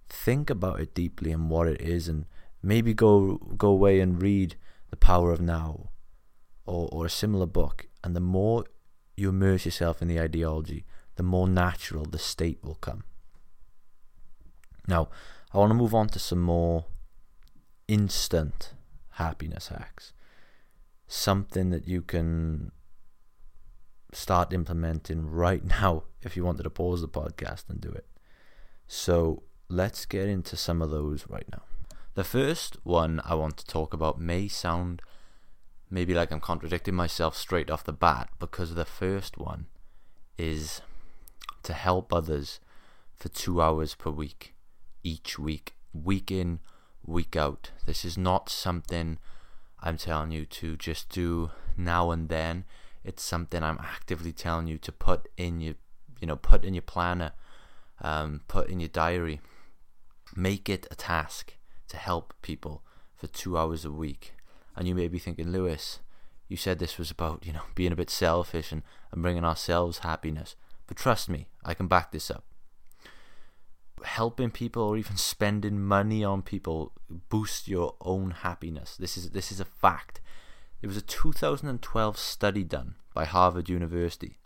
Think 0.09 0.51
about 0.51 0.81
it 0.81 0.95
deeply 0.95 1.33
and 1.33 1.51
what 1.51 1.67
it 1.67 1.81
is 1.81 2.09
and 2.09 2.27
maybe 2.63 2.95
go 2.95 3.37
go 3.37 3.69
away 3.69 4.01
and 4.01 4.21
read 4.23 4.57
The 4.91 4.97
Power 4.97 5.33
of 5.33 5.41
Now 5.41 5.91
or, 6.65 6.89
or 6.93 7.07
a 7.07 7.11
similar 7.11 7.47
book. 7.47 7.87
And 8.05 8.15
the 8.15 8.21
more 8.21 8.65
you 9.17 9.31
immerse 9.31 9.65
yourself 9.65 10.01
in 10.01 10.09
the 10.09 10.21
ideology, 10.21 10.85
the 11.17 11.23
more 11.23 11.49
natural 11.49 12.05
the 12.05 12.19
state 12.19 12.59
will 12.63 12.77
come. 12.77 13.05
Now, 14.87 15.09
I 15.53 15.59
want 15.59 15.71
to 15.71 15.75
move 15.75 15.95
on 15.95 16.09
to 16.09 16.19
some 16.19 16.41
more 16.41 16.87
instant 17.89 18.75
happiness 19.13 19.69
hacks. 19.69 20.13
Something 21.09 21.71
that 21.71 21.89
you 21.89 22.03
can 22.03 22.73
start 24.13 24.53
implementing 24.53 25.31
right 25.31 25.65
now 25.83 26.05
if 26.23 26.37
you 26.37 26.45
wanted 26.45 26.63
to 26.65 26.71
pause 26.71 27.01
the 27.01 27.09
podcast 27.09 27.69
and 27.69 27.81
do 27.81 27.91
it. 27.91 28.07
So, 28.87 29.43
let's 29.69 30.07
get 30.07 30.29
into 30.29 30.57
some 30.57 30.81
of 30.81 30.91
those 30.91 31.27
right 31.29 31.47
now. 31.51 31.63
The 32.15 32.25
first 32.25 32.79
one 32.85 33.21
I 33.25 33.35
want 33.35 33.57
to 33.59 33.67
talk 33.67 33.93
about 33.93 34.21
may 34.21 34.49
sound 34.49 35.03
maybe 35.91 36.15
like 36.15 36.31
I'm 36.31 36.41
contradicting 36.41 36.95
myself 36.95 37.37
straight 37.37 37.71
off 37.71 37.85
the 37.85 37.93
bat 37.93 38.31
because 38.39 38.75
the 38.75 38.85
first 38.85 39.39
one 39.39 39.67
is 40.39 40.81
to 41.67 41.73
help 41.73 42.13
others 42.13 42.61
for 43.17 43.29
two 43.29 43.61
hours 43.61 43.95
per 43.95 44.11
week, 44.11 44.55
each 45.03 45.39
week, 45.39 45.75
week 45.93 46.31
in, 46.31 46.61
week 47.05 47.35
out. 47.35 47.73
This 47.87 48.05
is 48.05 48.17
not 48.17 48.49
something 48.49 49.19
I'm 49.83 49.97
telling 49.97 50.31
you 50.31 50.47
to 50.47 50.77
just 50.77 51.09
do 51.09 51.51
now 51.77 52.13
and 52.13 52.29
then. 52.29 52.65
It's 53.05 53.23
something 53.23 53.63
I'm 53.63 53.79
actively 53.81 54.33
telling 54.33 54.69
you 54.69 54.79
to 54.79 54.93
put 54.93 55.29
in 55.37 55.61
your, 55.61 55.75
you 56.21 56.27
know, 56.27 56.37
put 56.37 56.65
in 56.65 56.73
your 56.75 56.83
planner, 56.83 57.33
um, 58.01 58.43
put 58.49 58.69
in 58.69 58.79
your 58.81 58.89
diary. 58.89 59.41
Make 60.35 60.69
it 60.69 60.87
a 60.91 60.95
task 60.95 61.55
to 61.89 61.97
help 61.97 62.33
people 62.43 62.83
for 63.17 63.27
two 63.27 63.59
hours 63.59 63.85
a 63.85 63.91
week. 63.91 64.35
And 64.77 64.87
you 64.87 64.95
may 64.95 65.09
be 65.09 65.19
thinking, 65.19 65.51
Lewis, 65.51 66.01
you 66.49 66.57
said 66.57 66.79
this 66.79 66.99
was 66.99 67.11
about, 67.11 67.45
you 67.45 67.53
know, 67.53 67.63
being 67.75 67.93
a 67.93 67.97
bit 67.97 68.11
selfish 68.11 68.71
and, 68.71 68.83
and 69.11 69.23
bringing 69.23 69.45
ourselves 69.45 69.99
happiness. 69.99 70.55
But 70.87 70.97
trust 70.97 71.29
me, 71.29 71.49
I 71.65 71.75
can 71.75 71.89
back 71.89 72.13
this 72.13 72.31
up. 72.31 72.45
Helping 74.05 74.51
people 74.51 74.83
or 74.83 74.97
even 74.97 75.17
spending 75.17 75.81
money 75.81 76.23
on 76.23 76.43
people 76.43 76.93
boost 77.29 77.67
your 77.67 77.95
own 78.01 78.31
happiness. 78.31 78.97
This 78.97 79.17
is 79.17 79.31
this 79.31 79.51
is 79.51 79.59
a 79.59 79.65
fact. 79.65 80.21
There 80.81 80.89
was 80.89 80.97
a 80.97 81.03
2012 81.03 82.19
study 82.19 82.63
done 82.63 82.97
by 83.15 83.25
Harvard 83.25 83.69
University. 83.69 84.39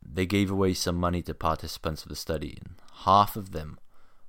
They 0.00 0.26
gave 0.26 0.50
away 0.50 0.74
some 0.74 0.96
money 0.96 1.22
to 1.22 1.34
participants 1.34 2.02
of 2.02 2.08
the 2.08 2.16
study, 2.16 2.58
and 2.64 2.76
half 3.04 3.36
of 3.36 3.52
them 3.52 3.78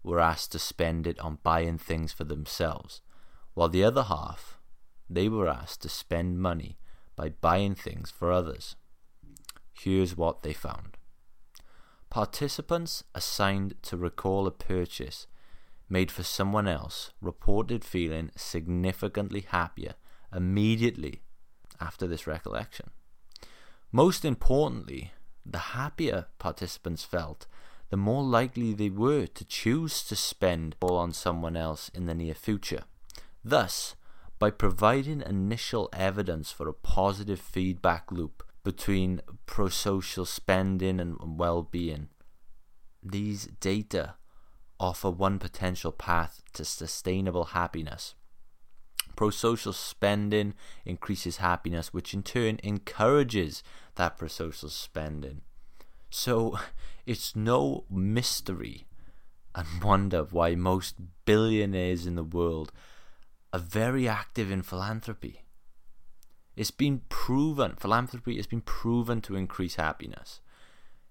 were 0.03 0.19
asked 0.19 0.51
to 0.51 0.59
spend 0.59 1.07
it 1.07 1.19
on 1.19 1.39
buying 1.43 1.77
things 1.77 2.11
for 2.11 2.23
themselves, 2.23 3.01
while 3.53 3.69
the 3.69 3.83
other 3.83 4.03
half 4.03 4.59
they 5.09 5.29
were 5.29 5.47
asked 5.47 5.81
to 5.83 5.89
spend 5.89 6.39
money 6.39 6.77
by 7.15 7.29
buying 7.29 7.75
things 7.75 8.09
for 8.09 8.31
others. 8.31 8.75
Here's 9.73 10.17
what 10.17 10.43
they 10.43 10.53
found. 10.53 10.97
Participants 12.13 13.03
assigned 13.15 13.73
to 13.81 13.97
recall 13.97 14.45
a 14.45 14.51
purchase 14.51 15.25
made 15.89 16.11
for 16.11 16.21
someone 16.21 16.67
else 16.67 17.09
reported 17.19 17.83
feeling 17.83 18.29
significantly 18.35 19.47
happier 19.47 19.95
immediately 20.31 21.23
after 21.81 22.05
this 22.05 22.27
recollection. 22.27 22.91
Most 23.91 24.25
importantly, 24.25 25.11
the 25.43 25.73
happier 25.73 26.27
participants 26.37 27.03
felt, 27.03 27.47
the 27.89 27.97
more 27.97 28.21
likely 28.21 28.75
they 28.75 28.91
were 28.91 29.25
to 29.25 29.43
choose 29.43 30.03
to 30.03 30.15
spend 30.15 30.75
all 30.81 30.97
on 30.97 31.13
someone 31.13 31.57
else 31.57 31.89
in 31.95 32.05
the 32.05 32.13
near 32.13 32.35
future. 32.35 32.83
Thus, 33.43 33.95
by 34.37 34.51
providing 34.51 35.23
initial 35.23 35.89
evidence 35.91 36.51
for 36.51 36.67
a 36.67 36.73
positive 36.73 37.39
feedback 37.39 38.11
loop 38.11 38.43
between 38.63 39.21
prosocial 39.45 40.25
spending 40.25 40.99
and 40.99 41.17
well-being. 41.37 42.09
These 43.01 43.47
data 43.59 44.15
offer 44.79 45.09
one 45.09 45.39
potential 45.39 45.91
path 45.91 46.41
to 46.53 46.65
sustainable 46.65 47.45
happiness. 47.45 48.15
Prosocial 49.15 49.73
spending 49.73 50.53
increases 50.85 51.37
happiness, 51.37 51.93
which 51.93 52.13
in 52.13 52.23
turn 52.23 52.59
encourages 52.63 53.63
that 53.95 54.17
prosocial 54.17 54.69
spending. 54.69 55.41
So 56.09 56.57
it's 57.05 57.35
no 57.35 57.85
mystery 57.89 58.87
and 59.55 59.67
wonder 59.83 60.23
why 60.23 60.55
most 60.55 60.95
billionaires 61.25 62.05
in 62.05 62.15
the 62.15 62.23
world 62.23 62.71
are 63.51 63.59
very 63.59 64.07
active 64.07 64.49
in 64.49 64.63
philanthropy. 64.63 65.42
It's 66.55 66.71
been 66.71 67.01
proven, 67.09 67.75
philanthropy 67.77 68.37
has 68.37 68.47
been 68.47 68.61
proven 68.61 69.21
to 69.21 69.35
increase 69.35 69.75
happiness. 69.75 70.39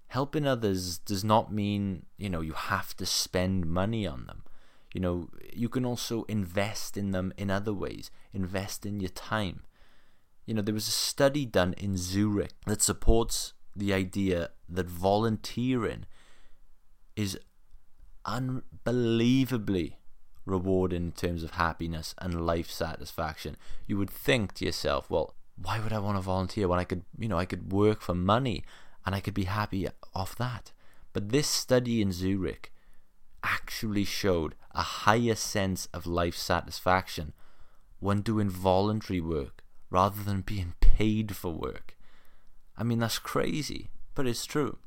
Helping 0.07 0.47
others 0.47 0.99
does 0.99 1.23
not 1.23 1.51
mean, 1.51 2.05
you 2.17 2.29
know, 2.29 2.41
you 2.41 2.53
have 2.53 2.95
to 2.97 3.05
spend 3.05 3.65
money 3.65 4.07
on 4.07 4.25
them. 4.25 4.43
You 4.93 5.01
know, 5.01 5.29
you 5.51 5.69
can 5.69 5.85
also 5.85 6.23
invest 6.25 6.97
in 6.97 7.11
them 7.11 7.33
in 7.35 7.49
other 7.49 7.73
ways, 7.73 8.11
invest 8.31 8.85
in 8.85 8.99
your 8.99 9.09
time. 9.09 9.63
You 10.45 10.53
know, 10.53 10.61
there 10.61 10.73
was 10.73 10.87
a 10.87 10.91
study 10.91 11.45
done 11.45 11.73
in 11.73 11.97
Zurich 11.97 12.51
that 12.67 12.81
supports 12.81 13.53
the 13.75 13.93
idea 13.93 14.51
that 14.69 14.87
volunteering 14.87 16.05
is 17.15 17.39
unbelievably 18.25 19.97
reward 20.45 20.93
in 20.93 21.11
terms 21.11 21.43
of 21.43 21.51
happiness 21.51 22.13
and 22.17 22.45
life 22.45 22.69
satisfaction. 22.69 23.57
You 23.87 23.97
would 23.97 24.09
think 24.09 24.53
to 24.55 24.65
yourself, 24.65 25.09
well, 25.09 25.35
why 25.61 25.79
would 25.79 25.93
I 25.93 25.99
want 25.99 26.17
to 26.17 26.21
volunteer 26.21 26.67
when 26.67 26.79
I 26.79 26.83
could, 26.83 27.03
you 27.17 27.27
know, 27.27 27.37
I 27.37 27.45
could 27.45 27.71
work 27.71 28.01
for 28.01 28.15
money 28.15 28.63
and 29.05 29.13
I 29.13 29.19
could 29.19 29.33
be 29.33 29.45
happy 29.45 29.87
off 30.13 30.35
that? 30.37 30.71
But 31.13 31.29
this 31.29 31.47
study 31.47 32.01
in 32.01 32.11
Zurich 32.11 32.71
actually 33.43 34.03
showed 34.03 34.55
a 34.71 34.81
higher 34.81 35.35
sense 35.35 35.87
of 35.93 36.07
life 36.07 36.35
satisfaction 36.35 37.33
when 37.99 38.21
doing 38.21 38.49
voluntary 38.49 39.21
work 39.21 39.63
rather 39.89 40.23
than 40.23 40.41
being 40.41 40.73
paid 40.81 41.35
for 41.35 41.51
work. 41.51 41.95
I 42.77 42.83
mean, 42.83 42.99
that's 42.99 43.19
crazy, 43.19 43.91
but 44.15 44.25
it's 44.25 44.45
true. 44.45 44.77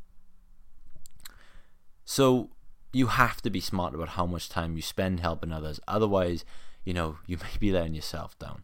So, 2.04 2.50
you 2.93 3.09
have 3.09 3.43
to 3.43 3.50
be 3.50 3.61
smart 3.61 3.95
about 3.95 4.11
how 4.11 4.26
much 4.26 4.49
time 4.49 4.76
you 4.76 4.83
spend 4.83 5.21
helping 5.21 5.52
others. 5.52 5.81
Otherwise, 5.87 6.45
you 6.85 6.95
know, 6.95 7.19
you 7.26 7.37
may 7.37 7.59
be 7.59 7.73
letting 7.73 7.95
yourself 7.95 8.38
down. 8.38 8.62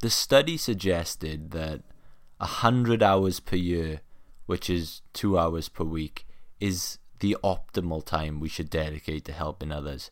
The 0.00 0.10
study 0.10 0.56
suggested 0.56 1.50
that 1.50 1.82
100 2.38 3.02
hours 3.02 3.40
per 3.40 3.56
year, 3.56 4.00
which 4.46 4.70
is 4.70 5.02
two 5.12 5.38
hours 5.38 5.68
per 5.68 5.84
week, 5.84 6.26
is 6.60 6.98
the 7.20 7.36
optimal 7.42 8.04
time 8.04 8.38
we 8.38 8.48
should 8.48 8.70
dedicate 8.70 9.24
to 9.24 9.32
helping 9.32 9.72
others. 9.72 10.10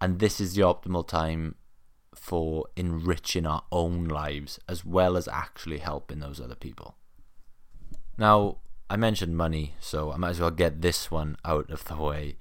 And 0.00 0.18
this 0.18 0.40
is 0.40 0.54
the 0.54 0.62
optimal 0.62 1.06
time 1.06 1.54
for 2.14 2.66
enriching 2.76 3.46
our 3.46 3.62
own 3.72 4.04
lives 4.04 4.58
as 4.68 4.84
well 4.84 5.16
as 5.16 5.28
actually 5.28 5.78
helping 5.78 6.20
those 6.20 6.40
other 6.40 6.54
people. 6.54 6.96
Now, 8.18 8.58
I 8.90 8.96
mentioned 8.96 9.36
money, 9.36 9.74
so 9.80 10.12
I 10.12 10.16
might 10.16 10.30
as 10.30 10.40
well 10.40 10.50
get 10.50 10.80
this 10.80 11.10
one 11.10 11.36
out 11.44 11.70
of 11.70 11.84
the 11.84 11.96
way. 11.96 12.36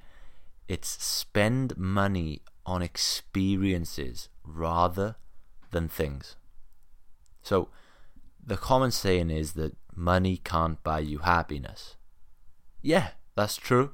It's 0.67 1.03
spend 1.03 1.77
money 1.77 2.41
on 2.65 2.81
experiences 2.81 4.29
rather 4.43 5.15
than 5.71 5.87
things. 5.87 6.35
So, 7.41 7.69
the 8.45 8.57
common 8.57 8.91
saying 8.91 9.29
is 9.29 9.53
that 9.53 9.75
money 9.93 10.37
can't 10.37 10.81
buy 10.83 10.99
you 10.99 11.19
happiness. 11.19 11.95
Yeah, 12.81 13.09
that's 13.35 13.57
true. 13.57 13.91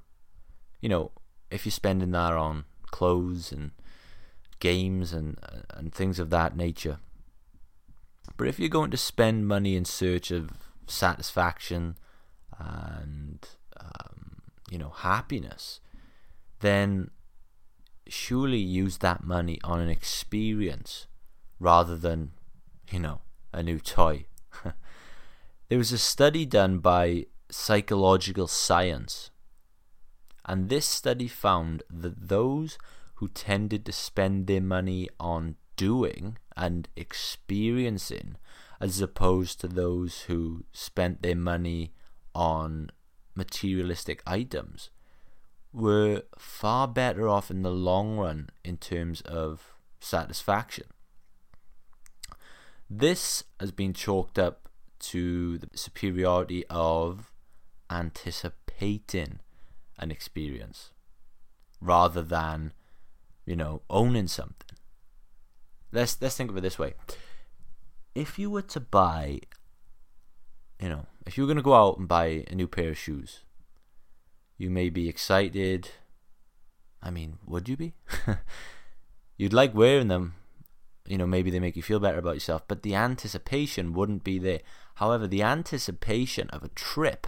You 0.80 0.90
know, 0.90 1.12
if 1.50 1.66
you're 1.66 1.72
spending 1.72 2.12
that 2.12 2.34
on 2.34 2.66
clothes 2.92 3.52
and 3.52 3.72
games 4.60 5.12
and 5.12 5.38
and 5.72 5.94
things 5.94 6.20
of 6.20 6.30
that 6.30 6.56
nature. 6.56 7.00
But 8.38 8.48
if 8.48 8.60
you're 8.60 8.70
going 8.70 8.92
to 8.92 8.98
spend 8.98 9.48
money 9.48 9.76
in 9.76 9.86
search 9.86 10.32
of 10.32 10.52
satisfaction 10.88 11.98
and 12.60 13.48
um, 13.80 14.42
you 14.70 14.78
know 14.78 14.90
happiness, 14.90 15.80
then 16.60 17.12
surely 18.08 18.58
use 18.58 18.98
that 18.98 19.24
money 19.24 19.60
on 19.64 19.80
an 19.80 19.90
experience 19.90 21.08
rather 21.60 21.96
than 21.96 22.32
you 22.92 23.00
know 23.00 23.22
a 23.52 23.64
new 23.64 23.80
toy. 23.80 24.26
there 25.70 25.78
was 25.78 25.92
a 25.92 25.98
study 25.98 26.46
done 26.46 26.80
by 26.80 27.26
Psychological 27.50 28.48
Science, 28.48 29.30
and 30.46 30.70
this 30.70 30.86
study 30.86 31.28
found 31.28 31.84
that 31.90 32.30
those 32.30 32.78
who 33.16 33.28
tended 33.28 33.86
to 33.86 33.92
spend 33.92 34.48
their 34.48 34.62
money 34.62 35.08
on 35.20 35.56
doing 35.76 36.38
and 36.56 36.88
experiencing 36.96 38.36
as 38.80 39.00
opposed 39.02 39.62
to 39.62 39.68
those 39.68 40.22
who 40.22 40.64
spent 40.72 41.22
their 41.22 41.36
money 41.36 41.94
on 42.34 42.90
materialistic 43.36 44.22
items 44.26 44.90
were 45.72 46.24
far 46.38 46.88
better 46.88 47.28
off 47.28 47.50
in 47.50 47.64
the 47.64 47.72
long 47.72 48.18
run 48.18 48.50
in 48.64 48.78
terms 48.78 49.22
of 49.22 49.74
satisfaction. 50.00 50.86
This 52.90 53.44
has 53.60 53.72
been 53.72 53.94
chalked 53.94 54.38
up 54.38 54.70
to 55.00 55.58
the 55.58 55.70
superiority 55.74 56.64
of 56.70 57.32
anticipating 57.90 59.40
an 59.98 60.12
experience 60.12 60.92
rather 61.82 62.22
than 62.22 62.74
you 63.46 63.56
know, 63.56 63.82
owning 63.90 64.28
something. 64.28 64.78
Let's 65.92 66.18
let's 66.22 66.38
think 66.38 66.50
of 66.50 66.58
it 66.58 66.62
this 66.62 66.80
way. 66.80 66.94
If 68.16 68.40
you 68.40 68.50
were 68.50 68.62
to 68.62 68.80
buy 68.80 69.42
you 70.80 70.90
know, 70.90 71.06
if 71.26 71.38
you 71.38 71.44
were 71.44 71.48
going 71.48 71.58
to 71.58 71.64
go 71.64 71.74
out 71.74 71.98
and 71.98 72.08
buy 72.08 72.46
a 72.50 72.56
new 72.56 72.68
pair 72.68 72.90
of 72.90 72.98
shoes, 72.98 73.42
you 74.58 74.70
may 74.70 74.90
be 74.90 75.10
excited. 75.10 75.90
I 77.02 77.10
mean, 77.10 77.38
would 77.46 77.68
you 77.68 77.78
be? 77.78 77.94
You'd 79.38 79.54
like 79.54 79.74
wearing 79.74 80.08
them. 80.08 80.36
You 81.06 81.18
know, 81.18 81.28
maybe 81.28 81.52
they 81.52 81.60
make 81.60 81.76
you 81.76 81.84
feel 81.84 82.00
better 82.00 82.20
about 82.20 82.36
yourself, 82.36 82.64
but 82.68 82.84
the 82.84 82.96
anticipation 82.96 83.94
wouldn't 83.94 84.24
be 84.24 84.40
there. 84.40 84.62
However, 84.96 85.28
the 85.28 85.44
anticipation 85.44 86.50
of 86.52 86.64
a 86.64 86.70
trip, 86.70 87.28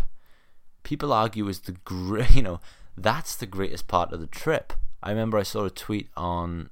people 0.84 1.12
argue 1.12 1.48
is 1.50 1.62
the 1.62 1.74
great, 1.84 2.32
you 2.36 2.42
know, 2.42 2.60
that's 2.96 3.36
the 3.36 3.46
greatest 3.46 3.88
part 3.88 4.14
of 4.14 4.22
the 4.22 4.28
trip. 4.28 4.74
I 5.04 5.10
remember 5.10 5.38
I 5.38 5.44
saw 5.44 5.66
a 5.66 5.70
tweet 5.70 6.10
on, 6.16 6.70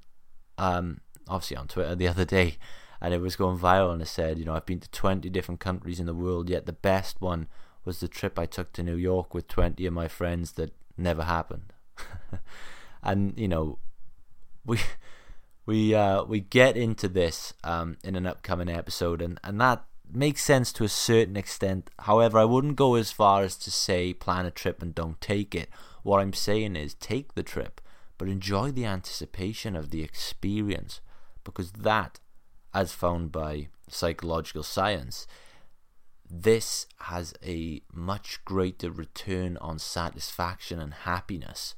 um, 0.58 1.02
obviously 1.28 1.58
on 1.58 1.68
Twitter 1.68 1.96
the 1.96 2.08
other 2.08 2.26
day, 2.26 2.58
and 3.04 3.14
it 3.14 3.20
was 3.20 3.36
going 3.36 3.60
viral, 3.60 3.92
and 3.92 4.02
I 4.02 4.06
said, 4.06 4.40
you 4.40 4.46
know, 4.46 4.56
I've 4.56 4.66
been 4.66 4.80
to 4.80 4.90
20 4.90 5.30
different 5.30 5.60
countries 5.60 6.00
in 6.00 6.06
the 6.06 6.14
world, 6.14 6.50
yet 6.50 6.66
the 6.66 6.72
best 6.72 7.20
one 7.20 7.48
was 7.84 8.00
the 8.00 8.08
trip 8.08 8.40
I 8.40 8.46
took 8.46 8.72
to 8.74 8.82
New 8.82 8.96
York 8.96 9.34
with 9.34 9.50
20 9.50 9.86
of 9.86 9.94
my 9.94 10.08
friends 10.08 10.54
that 10.54 10.72
never 10.98 11.24
happened. 11.24 11.74
and 13.04 13.38
you 13.38 13.50
know, 13.50 13.78
we 14.66 14.80
we 15.66 15.94
uh, 15.94 16.24
we 16.24 16.40
get 16.40 16.78
into 16.78 17.10
this 17.10 17.54
um, 17.66 17.98
in 18.06 18.16
an 18.16 18.26
upcoming 18.26 18.70
episode, 18.70 19.22
and 19.22 19.38
and 19.44 19.60
that 19.60 19.84
makes 20.10 20.42
sense 20.42 20.72
to 20.72 20.86
a 20.86 20.90
certain 20.90 21.36
extent. 21.36 21.90
However, 22.00 22.40
I 22.40 22.46
wouldn't 22.46 22.78
go 22.78 22.96
as 22.96 23.12
far 23.12 23.44
as 23.44 23.58
to 23.58 23.72
say 23.72 24.14
plan 24.14 24.46
a 24.46 24.52
trip 24.52 24.82
and 24.82 24.96
don't 24.96 25.20
take 25.20 25.54
it. 25.54 25.70
What 26.04 26.22
I'm 26.22 26.32
saying 26.32 26.78
is 26.78 26.94
take 26.94 27.34
the 27.34 27.44
trip, 27.44 27.82
but 28.18 28.30
enjoy 28.30 28.72
the 28.72 28.86
anticipation 28.86 29.76
of 29.76 29.90
the 29.90 30.04
experience 30.04 31.02
because 31.44 31.72
that, 31.74 32.20
as 32.74 32.92
found 32.92 33.32
by 33.32 33.68
psychological 33.88 34.64
science, 34.64 35.28
this 36.30 36.88
has 37.02 37.34
a 37.46 37.82
much 37.94 38.44
greater 38.44 38.90
return 38.90 39.58
on 39.58 39.78
satisfaction 39.78 40.80
and 40.80 40.94
happiness 40.94 41.76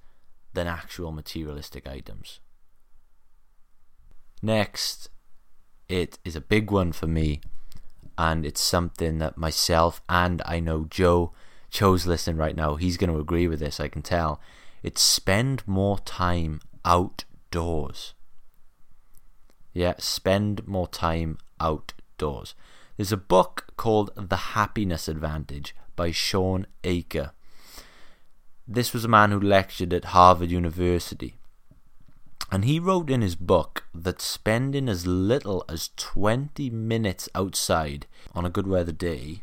than 0.53 0.67
actual 0.67 1.11
materialistic 1.11 1.87
items. 1.87 2.39
Next, 4.41 5.09
it 5.89 6.17
is 6.23 6.35
a 6.35 6.41
big 6.41 6.71
one 6.71 6.93
for 6.93 7.07
me, 7.07 7.41
and 8.17 8.45
it's 8.45 8.61
something 8.61 9.17
that 9.19 9.37
myself 9.37 10.01
and 10.07 10.41
I 10.45 10.59
know 10.59 10.85
Joe, 10.89 11.33
chose 11.69 12.07
listening 12.07 12.37
right 12.37 12.55
now, 12.55 12.75
he's 12.75 12.97
going 12.97 13.11
to 13.11 13.19
agree 13.19 13.47
with 13.47 13.59
this, 13.59 13.79
I 13.79 13.89
can 13.89 14.01
tell. 14.01 14.39
It's 14.81 15.01
spend 15.01 15.67
more 15.67 15.99
time 15.99 16.61
outdoors. 16.85 18.14
Yeah, 19.75 19.95
spend 19.99 20.65
more 20.65 20.87
time 20.87 21.37
outdoors. 21.59 22.55
There's 22.95 23.11
a 23.11 23.17
book 23.17 23.73
called 23.75 24.09
The 24.15 24.55
Happiness 24.55 25.09
Advantage 25.09 25.75
by 25.97 26.11
Shawn 26.11 26.65
Achor. 26.85 27.33
This 28.65 28.93
was 28.93 29.03
a 29.03 29.09
man 29.09 29.31
who 29.31 29.39
lectured 29.39 29.93
at 29.93 30.05
Harvard 30.05 30.49
University. 30.49 31.35
And 32.51 32.63
he 32.63 32.79
wrote 32.79 33.09
in 33.09 33.21
his 33.21 33.35
book 33.35 33.83
that 33.93 34.21
spending 34.21 34.87
as 34.87 35.05
little 35.05 35.65
as 35.67 35.89
20 35.97 36.69
minutes 36.69 37.27
outside 37.35 38.07
on 38.33 38.45
a 38.45 38.49
good 38.49 38.67
weather 38.67 38.93
day 38.93 39.41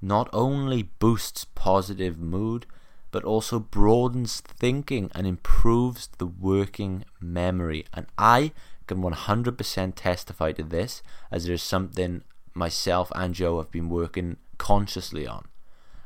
not 0.00 0.28
only 0.32 0.84
boosts 0.84 1.44
positive 1.44 2.18
mood, 2.18 2.66
but 3.10 3.24
also 3.24 3.58
broadens 3.58 4.40
thinking 4.40 5.10
and 5.14 5.26
improves 5.26 6.08
the 6.18 6.26
working 6.26 7.04
memory. 7.20 7.84
And 7.92 8.06
I 8.16 8.52
can 8.88 9.02
100% 9.02 9.92
testify 9.94 10.52
to 10.52 10.62
this, 10.64 11.02
as 11.30 11.46
there's 11.46 11.62
something 11.62 12.22
myself 12.54 13.12
and 13.14 13.34
Joe 13.34 13.58
have 13.58 13.70
been 13.70 13.88
working 13.88 14.38
consciously 14.58 15.26
on. 15.26 15.46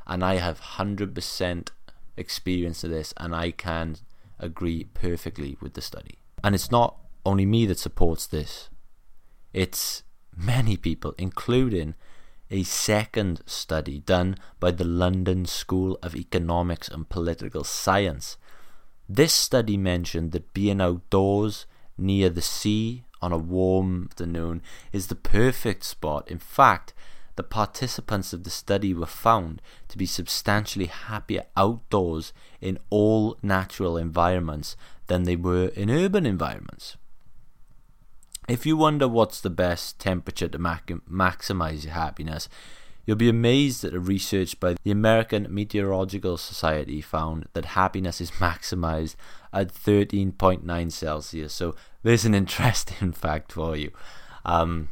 And 0.05 0.23
I 0.23 0.35
have 0.35 0.61
100% 0.61 1.69
experience 2.15 2.83
of 2.83 2.91
this, 2.91 3.13
and 3.17 3.35
I 3.35 3.51
can 3.51 3.95
agree 4.39 4.83
perfectly 4.93 5.57
with 5.61 5.73
the 5.73 5.81
study. 5.81 6.19
And 6.43 6.53
it's 6.53 6.69
not 6.69 6.97
only 7.25 7.45
me 7.45 7.65
that 7.65 7.79
supports 7.79 8.27
this, 8.27 8.69
it's 9.53 10.03
many 10.35 10.77
people, 10.77 11.15
including 11.17 11.95
a 12.51 12.63
second 12.63 13.41
study 13.45 13.99
done 13.99 14.35
by 14.59 14.71
the 14.71 14.83
London 14.83 15.45
School 15.45 15.97
of 16.03 16.15
Economics 16.15 16.87
and 16.87 17.09
Political 17.09 17.63
Science. 17.63 18.37
This 19.07 19.33
study 19.33 19.77
mentioned 19.77 20.31
that 20.33 20.53
being 20.53 20.81
outdoors 20.81 21.65
near 21.97 22.29
the 22.29 22.41
sea 22.41 23.03
on 23.21 23.31
a 23.31 23.37
warm 23.37 24.07
afternoon 24.09 24.61
is 24.91 25.07
the 25.07 25.15
perfect 25.15 25.83
spot. 25.83 26.29
In 26.29 26.39
fact, 26.39 26.93
the 27.35 27.43
participants 27.43 28.33
of 28.33 28.43
the 28.43 28.49
study 28.49 28.93
were 28.93 29.05
found 29.05 29.61
to 29.87 29.97
be 29.97 30.05
substantially 30.05 30.85
happier 30.85 31.45
outdoors 31.57 32.33
in 32.61 32.77
all 32.89 33.37
natural 33.41 33.97
environments 33.97 34.75
than 35.07 35.23
they 35.23 35.35
were 35.35 35.67
in 35.69 35.89
urban 35.89 36.25
environments. 36.25 36.97
If 38.47 38.65
you 38.65 38.75
wonder 38.75 39.07
what's 39.07 39.39
the 39.39 39.49
best 39.49 39.99
temperature 39.99 40.49
to 40.49 40.57
mac- 40.57 40.91
maximize 41.09 41.85
your 41.85 41.93
happiness, 41.93 42.49
you'll 43.05 43.17
be 43.17 43.29
amazed 43.29 43.81
that 43.81 43.93
a 43.93 43.99
research 43.99 44.59
by 44.59 44.75
the 44.83 44.91
American 44.91 45.47
Meteorological 45.49 46.37
Society 46.37 47.01
found 47.01 47.47
that 47.53 47.65
happiness 47.65 48.21
is 48.21 48.31
maximized 48.39 49.15
at 49.51 49.73
13.9 49.73 50.91
Celsius. 50.91 51.53
So 51.53 51.75
there's 52.03 52.25
an 52.25 52.35
interesting 52.43 53.11
fact 53.11 53.51
for 53.51 53.75
you. 53.75 53.91
Um, 54.45 54.89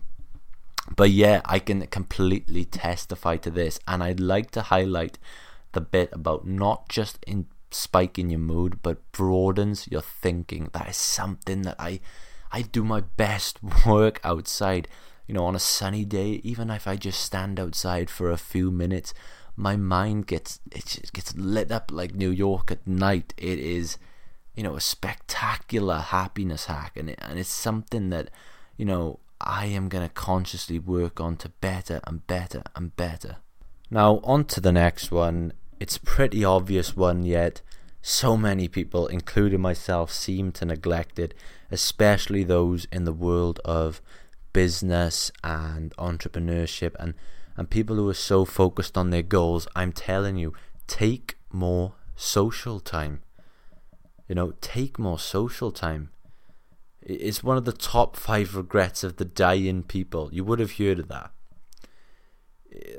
but 0.96 1.12
yeah, 1.12 1.42
I 1.46 1.60
can 1.60 1.86
completely 1.88 2.66
testify 2.66 3.38
to 3.38 3.52
this, 3.52 3.80
and 3.88 4.04
I'd 4.04 4.20
like 4.20 4.52
to 4.52 4.62
highlight 4.62 5.18
the 5.74 5.82
bit 5.82 6.10
about 6.12 6.46
not 6.46 6.90
just 6.90 7.24
in 7.26 7.46
spiking 7.70 8.30
your 8.30 8.40
mood, 8.40 8.80
but 8.82 9.12
broadens 9.12 9.88
your 9.90 10.02
thinking. 10.02 10.70
That 10.74 10.90
is 10.90 10.98
something 10.98 11.62
that 11.64 11.76
I 11.80 12.02
I 12.52 12.64
do 12.64 12.84
my 12.84 13.02
best 13.02 13.60
work 13.86 14.20
outside. 14.24 14.88
You 15.28 15.34
know, 15.34 15.46
on 15.46 15.56
a 15.56 15.60
sunny 15.60 16.06
day, 16.06 16.42
even 16.44 16.70
if 16.70 16.88
I 16.88 16.96
just 16.96 17.22
stand 17.22 17.60
outside 17.60 18.10
for 18.10 18.32
a 18.32 18.38
few 18.38 18.72
minutes, 18.72 19.14
my 19.56 19.76
mind 19.76 20.28
gets 20.28 20.60
it 20.72 21.12
gets 21.14 21.36
lit 21.36 21.72
up 21.72 21.92
like 21.92 22.16
New 22.16 22.32
York 22.32 22.72
at 22.72 22.86
night. 22.86 23.34
It 23.38 23.60
is 23.60 23.98
you 24.56 24.64
know, 24.64 24.76
a 24.76 24.82
spectacular 24.82 26.00
happiness 26.00 26.66
hack, 26.66 26.98
and 26.98 27.10
it, 27.10 27.20
and 27.22 27.40
it's 27.40 27.50
something 27.50 28.10
that, 28.10 28.30
you 28.78 28.86
know, 28.86 29.20
I 29.40 29.66
am 29.66 29.90
gonna 29.90 30.10
consciously 30.10 30.78
work 30.78 31.20
on 31.20 31.38
to 31.38 31.50
better 31.50 32.02
and 32.06 32.26
better 32.28 32.64
and 32.76 32.96
better. 32.96 33.38
Now 33.90 34.20
on 34.24 34.46
to 34.46 34.62
the 34.62 34.72
next 34.72 35.12
one. 35.12 35.54
It's 35.80 35.98
pretty 35.98 36.46
obvious 36.46 36.96
one, 36.96 37.24
yet 37.24 37.62
so 38.04 38.38
many 38.38 38.68
people, 38.68 39.08
including 39.08 39.62
myself, 39.62 40.12
seem 40.12 40.52
to 40.54 40.66
neglect 40.66 41.18
it, 41.18 41.34
especially 41.72 42.44
those 42.44 42.86
in 42.92 43.06
the 43.06 43.14
world 43.14 43.60
of 43.66 44.02
business 44.54 45.32
and 45.44 45.96
entrepreneurship 45.98 46.96
and 47.00 47.14
and 47.58 47.70
people 47.70 47.96
who 47.96 48.10
are 48.10 48.14
so 48.14 48.46
focused 48.46 48.98
on 48.98 49.10
their 49.10 49.22
goals. 49.22 49.68
I'm 49.76 49.92
telling 49.92 50.38
you, 50.38 50.54
take 50.88 51.38
more 51.52 51.94
social 52.16 52.80
time. 52.80 53.22
You 54.28 54.36
know, 54.36 54.54
take 54.62 54.98
more 54.98 55.20
social 55.20 55.72
time. 55.72 56.12
It's 57.02 57.44
one 57.44 57.58
of 57.58 57.66
the 57.66 57.74
top 57.74 58.16
five 58.16 58.56
regrets 58.56 59.04
of 59.04 59.18
the 59.18 59.26
dying 59.26 59.84
people. 59.84 60.30
You 60.32 60.44
would 60.46 60.60
have 60.60 60.78
heard 60.78 61.00
of 61.00 61.08
that. 61.10 61.32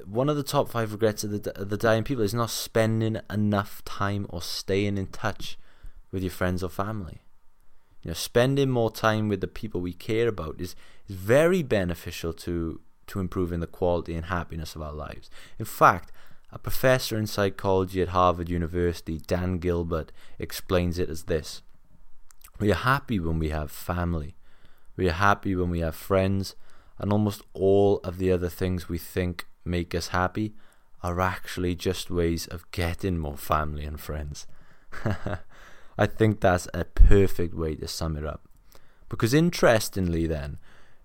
One 0.04 0.28
of 0.28 0.36
the 0.36 0.42
top 0.42 0.68
five 0.68 0.92
regrets 0.92 1.24
of 1.24 1.42
the, 1.42 1.58
of 1.58 1.70
the 1.70 1.78
dying 1.78 2.04
people 2.04 2.22
is 2.22 2.34
not 2.34 2.50
spending 2.50 3.18
enough 3.30 3.82
time 3.84 4.26
or 4.28 4.42
staying 4.42 4.98
in 4.98 5.06
touch 5.06 5.56
with 6.10 6.22
your 6.22 6.30
friends 6.30 6.62
or 6.62 6.68
family. 6.68 7.21
You 8.02 8.10
know, 8.10 8.14
spending 8.14 8.68
more 8.68 8.90
time 8.90 9.28
with 9.28 9.40
the 9.40 9.46
people 9.46 9.80
we 9.80 9.92
care 9.92 10.28
about 10.28 10.60
is, 10.60 10.74
is 11.08 11.16
very 11.16 11.62
beneficial 11.62 12.32
to 12.34 12.80
to 13.08 13.20
improving 13.20 13.60
the 13.60 13.66
quality 13.66 14.14
and 14.14 14.26
happiness 14.26 14.74
of 14.74 14.82
our 14.82 14.92
lives. 14.92 15.28
In 15.58 15.64
fact, 15.64 16.12
a 16.50 16.58
professor 16.58 17.18
in 17.18 17.26
psychology 17.26 18.00
at 18.00 18.08
Harvard 18.08 18.48
University, 18.48 19.18
Dan 19.26 19.58
Gilbert, 19.58 20.12
explains 20.38 20.98
it 20.98 21.08
as 21.08 21.24
this 21.24 21.62
We 22.60 22.70
are 22.70 22.76
happy 22.76 23.18
when 23.18 23.38
we 23.38 23.48
have 23.48 23.70
family, 23.70 24.36
we 24.96 25.08
are 25.08 25.12
happy 25.12 25.54
when 25.54 25.70
we 25.70 25.80
have 25.80 25.94
friends, 25.94 26.56
and 26.98 27.12
almost 27.12 27.42
all 27.54 28.00
of 28.04 28.18
the 28.18 28.30
other 28.30 28.48
things 28.48 28.88
we 28.88 28.98
think 28.98 29.46
make 29.64 29.94
us 29.94 30.08
happy 30.08 30.54
are 31.02 31.20
actually 31.20 31.74
just 31.74 32.10
ways 32.10 32.46
of 32.46 32.70
getting 32.70 33.18
more 33.18 33.36
family 33.36 33.84
and 33.84 33.98
friends. 33.98 34.46
I 35.98 36.06
think 36.06 36.40
that's 36.40 36.68
a 36.72 36.84
perfect 36.84 37.54
way 37.54 37.74
to 37.76 37.88
sum 37.88 38.16
it 38.16 38.24
up. 38.24 38.42
Because 39.08 39.34
interestingly, 39.34 40.26
then, 40.26 40.58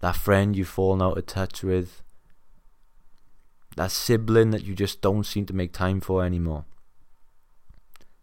that 0.00 0.16
friend 0.16 0.56
you've 0.56 0.66
fallen 0.66 1.02
out 1.02 1.18
of 1.18 1.26
touch 1.26 1.62
with, 1.62 2.02
that 3.76 3.90
sibling 3.90 4.48
that 4.52 4.64
you 4.64 4.74
just 4.74 5.02
don't 5.02 5.26
seem 5.26 5.44
to 5.44 5.52
make 5.52 5.74
time 5.74 6.00
for 6.00 6.24
anymore, 6.24 6.64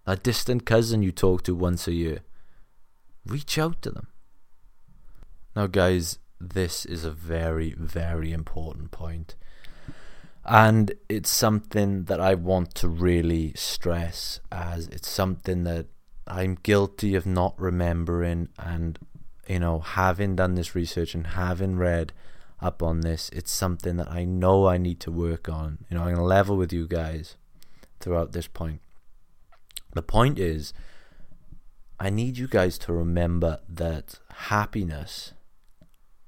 that 0.07 0.23
distant 0.23 0.65
cousin 0.65 1.03
you 1.03 1.11
talk 1.11 1.43
to 1.43 1.53
once 1.53 1.87
a 1.87 1.93
year, 1.93 2.21
reach 3.27 3.59
out 3.59 3.79
to 3.83 3.91
them. 3.91 4.07
Now, 5.55 5.67
guys, 5.67 6.17
this 6.49 6.85
is 6.85 7.03
a 7.03 7.11
very, 7.11 7.73
very 7.77 8.31
important 8.31 8.91
point. 8.91 9.35
And 10.45 10.93
it's 11.07 11.29
something 11.29 12.03
that 12.05 12.19
I 12.19 12.33
want 12.33 12.75
to 12.75 12.89
really 12.89 13.53
stress 13.55 14.41
as 14.51 14.87
it's 14.89 15.09
something 15.09 15.63
that 15.63 15.87
I'm 16.27 16.55
guilty 16.55 17.15
of 17.15 17.25
not 17.25 17.59
remembering 17.59 18.49
and 18.57 18.99
you 19.47 19.59
know 19.59 19.79
having 19.79 20.35
done 20.35 20.55
this 20.55 20.75
research 20.75 21.13
and 21.13 21.27
having 21.27 21.77
read 21.77 22.13
up 22.61 22.81
on 22.81 23.01
this 23.01 23.29
it's 23.33 23.51
something 23.51 23.97
that 23.97 24.09
I 24.09 24.23
know 24.23 24.67
I 24.67 24.77
need 24.77 24.99
to 25.01 25.11
work 25.11 25.49
on 25.49 25.79
you 25.89 25.97
know 25.97 26.03
I'm 26.03 26.15
going 26.15 26.17
to 26.17 26.23
level 26.23 26.55
with 26.55 26.71
you 26.71 26.87
guys 26.87 27.35
throughout 27.99 28.31
this 28.31 28.47
point 28.47 28.79
the 29.93 30.01
point 30.01 30.39
is 30.39 30.73
I 31.99 32.09
need 32.09 32.37
you 32.37 32.47
guys 32.47 32.77
to 32.79 32.93
remember 32.93 33.59
that 33.67 34.19
happiness 34.47 35.33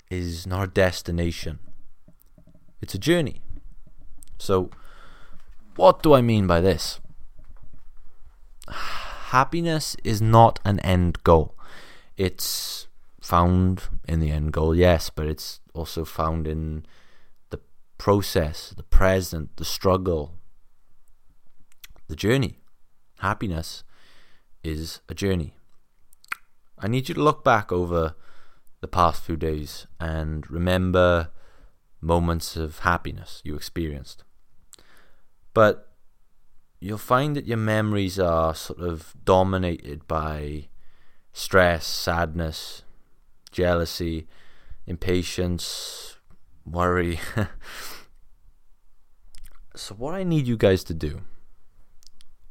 is 0.10 0.46
not 0.46 0.64
a 0.64 0.72
destination 0.72 1.60
it's 2.82 2.96
a 2.96 3.00
journey 3.00 3.42
so, 4.38 4.70
what 5.76 6.04
do 6.04 6.14
I 6.14 6.22
mean 6.22 6.48
by 6.48 6.62
this? 6.62 7.00
Happiness 8.68 9.96
is 10.04 10.22
not 10.22 10.60
an 10.66 10.80
end 10.80 11.24
goal. 11.24 11.56
It's 12.18 12.88
found 13.22 13.84
in 14.08 14.20
the 14.20 14.32
end 14.32 14.54
goal, 14.54 14.76
yes, 14.76 15.10
but 15.10 15.26
it's 15.28 15.60
also 15.74 16.06
found 16.06 16.48
in 16.48 16.86
the 17.50 17.60
process, 17.98 18.74
the 18.76 18.84
present, 18.84 19.56
the 19.58 19.66
struggle, 19.66 20.34
the 22.08 22.16
journey. 22.16 22.60
Happiness 23.20 23.84
is 24.64 25.02
a 25.10 25.14
journey. 25.14 25.56
I 26.78 26.88
need 26.88 27.10
you 27.10 27.16
to 27.16 27.24
look 27.24 27.44
back 27.44 27.72
over 27.72 28.16
the 28.86 28.90
past 28.92 29.24
few 29.24 29.36
days 29.36 29.88
and 30.00 30.48
remember 30.52 31.32
moments 32.02 32.56
of 32.56 32.80
happiness 32.80 33.42
you 33.44 33.56
experienced. 33.56 34.24
But 35.56 35.92
you'll 36.80 37.00
find 37.00 37.36
that 37.36 37.48
your 37.48 37.58
memories 37.58 38.20
are 38.20 38.54
sort 38.54 38.80
of 38.80 39.16
dominated 39.24 40.08
by 40.08 40.68
stress, 41.34 41.88
sadness, 41.88 42.84
jealousy, 43.52 44.28
impatience, 44.86 46.18
worry. 46.64 47.20
so, 49.76 49.96
what 49.96 50.14
I 50.14 50.24
need 50.24 50.46
you 50.46 50.58
guys 50.58 50.84
to 50.84 50.94
do 50.94 51.22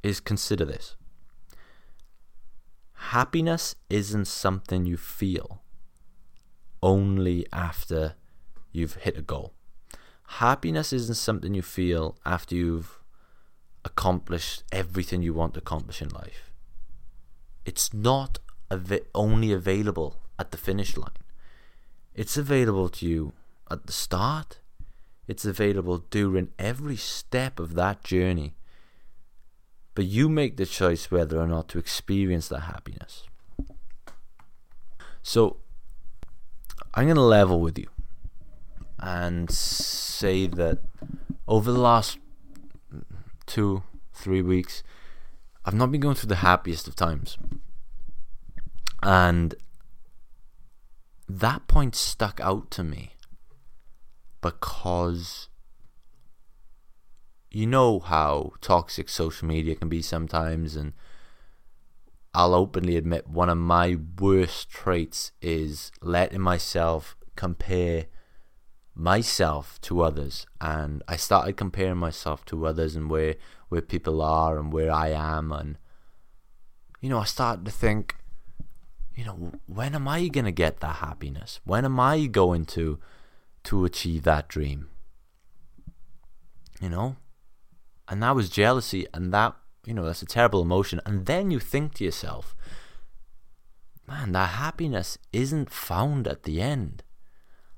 is 0.02 0.18
consider 0.18 0.64
this 0.64 0.96
happiness 3.14 3.76
isn't 3.88 4.24
something 4.24 4.86
you 4.86 4.96
feel 4.96 5.63
only 6.84 7.46
after 7.50 8.14
you've 8.70 8.96
hit 8.96 9.16
a 9.16 9.22
goal. 9.22 9.54
Happiness 10.38 10.92
isn't 10.92 11.14
something 11.14 11.54
you 11.54 11.62
feel 11.62 12.18
after 12.26 12.54
you've 12.54 12.98
accomplished 13.84 14.62
everything 14.70 15.22
you 15.22 15.32
want 15.32 15.54
to 15.54 15.60
accomplish 15.60 16.02
in 16.02 16.10
life. 16.10 16.50
It's 17.64 17.94
not 17.94 18.38
av- 18.70 19.00
only 19.14 19.50
available 19.50 20.16
at 20.38 20.50
the 20.50 20.58
finish 20.58 20.96
line. 20.96 21.22
It's 22.14 22.36
available 22.36 22.90
to 22.90 23.06
you 23.06 23.32
at 23.70 23.86
the 23.86 23.92
start. 23.92 24.58
It's 25.26 25.46
available 25.46 26.04
during 26.10 26.50
every 26.58 26.96
step 26.96 27.58
of 27.58 27.74
that 27.74 28.04
journey. 28.04 28.56
But 29.94 30.04
you 30.04 30.28
make 30.28 30.58
the 30.58 30.66
choice 30.66 31.10
whether 31.10 31.38
or 31.40 31.46
not 31.46 31.68
to 31.68 31.78
experience 31.78 32.48
that 32.48 32.60
happiness. 32.60 33.24
So, 35.22 35.58
I'm 36.94 37.06
going 37.06 37.16
to 37.16 37.22
level 37.22 37.60
with 37.60 37.78
you 37.78 37.88
and 38.98 39.50
say 39.50 40.46
that 40.46 40.78
over 41.46 41.72
the 41.72 41.78
last 41.78 42.18
two, 43.46 43.82
three 44.12 44.42
weeks, 44.42 44.82
I've 45.64 45.74
not 45.74 45.90
been 45.90 46.00
going 46.00 46.14
through 46.14 46.28
the 46.28 46.37
happiest 46.37 46.87
of 46.88 46.96
times. 46.96 47.37
And 49.02 49.54
that 51.28 51.66
point 51.68 51.94
stuck 51.94 52.40
out 52.40 52.70
to 52.72 52.84
me 52.84 53.12
because 54.40 55.48
you 57.50 57.66
know 57.66 57.98
how 58.00 58.52
toxic 58.60 59.08
social 59.08 59.46
media 59.46 59.74
can 59.74 59.88
be 59.88 60.02
sometimes, 60.02 60.74
and 60.76 60.92
I'll 62.34 62.54
openly 62.54 62.96
admit 62.96 63.28
one 63.28 63.48
of 63.48 63.58
my 63.58 63.96
worst 64.18 64.68
traits 64.68 65.30
is 65.40 65.92
letting 66.02 66.40
myself 66.40 67.16
compare 67.36 68.06
myself 68.94 69.80
to 69.82 70.02
others. 70.02 70.46
And 70.60 71.02
I 71.06 71.16
started 71.16 71.56
comparing 71.56 71.96
myself 71.96 72.44
to 72.46 72.66
others 72.66 72.96
and 72.96 73.08
where 73.08 73.36
where 73.68 73.82
people 73.82 74.20
are 74.20 74.58
and 74.58 74.72
where 74.72 74.90
I 74.90 75.10
am. 75.10 75.52
And 75.52 75.78
you 77.00 77.08
know 77.08 77.18
I 77.18 77.24
started 77.24 77.64
to 77.66 77.70
think 77.70 78.16
you 79.14 79.24
know 79.24 79.52
when 79.66 79.94
am 79.94 80.08
I 80.08 80.26
going 80.26 80.44
to 80.44 80.52
get 80.52 80.80
that 80.80 80.96
happiness? 80.96 81.60
When 81.64 81.84
am 81.84 82.00
I 82.00 82.26
going 82.26 82.64
to 82.66 82.98
to 83.64 83.84
achieve 83.84 84.24
that 84.24 84.48
dream? 84.48 84.88
You 86.80 86.88
know? 86.88 87.16
And 88.08 88.22
that 88.22 88.34
was 88.34 88.50
jealousy. 88.50 89.06
And 89.14 89.32
that 89.32 89.54
you 89.86 89.94
know 89.94 90.04
that's 90.04 90.22
a 90.22 90.26
terrible 90.26 90.62
emotion 90.62 91.00
and 91.06 91.26
then 91.26 91.50
you 91.50 91.58
think 91.58 91.94
to 91.94 92.04
yourself 92.04 92.54
man 94.06 94.32
that 94.32 94.50
happiness 94.50 95.18
isn't 95.32 95.70
found 95.70 96.26
at 96.26 96.44
the 96.44 96.60
end 96.60 97.02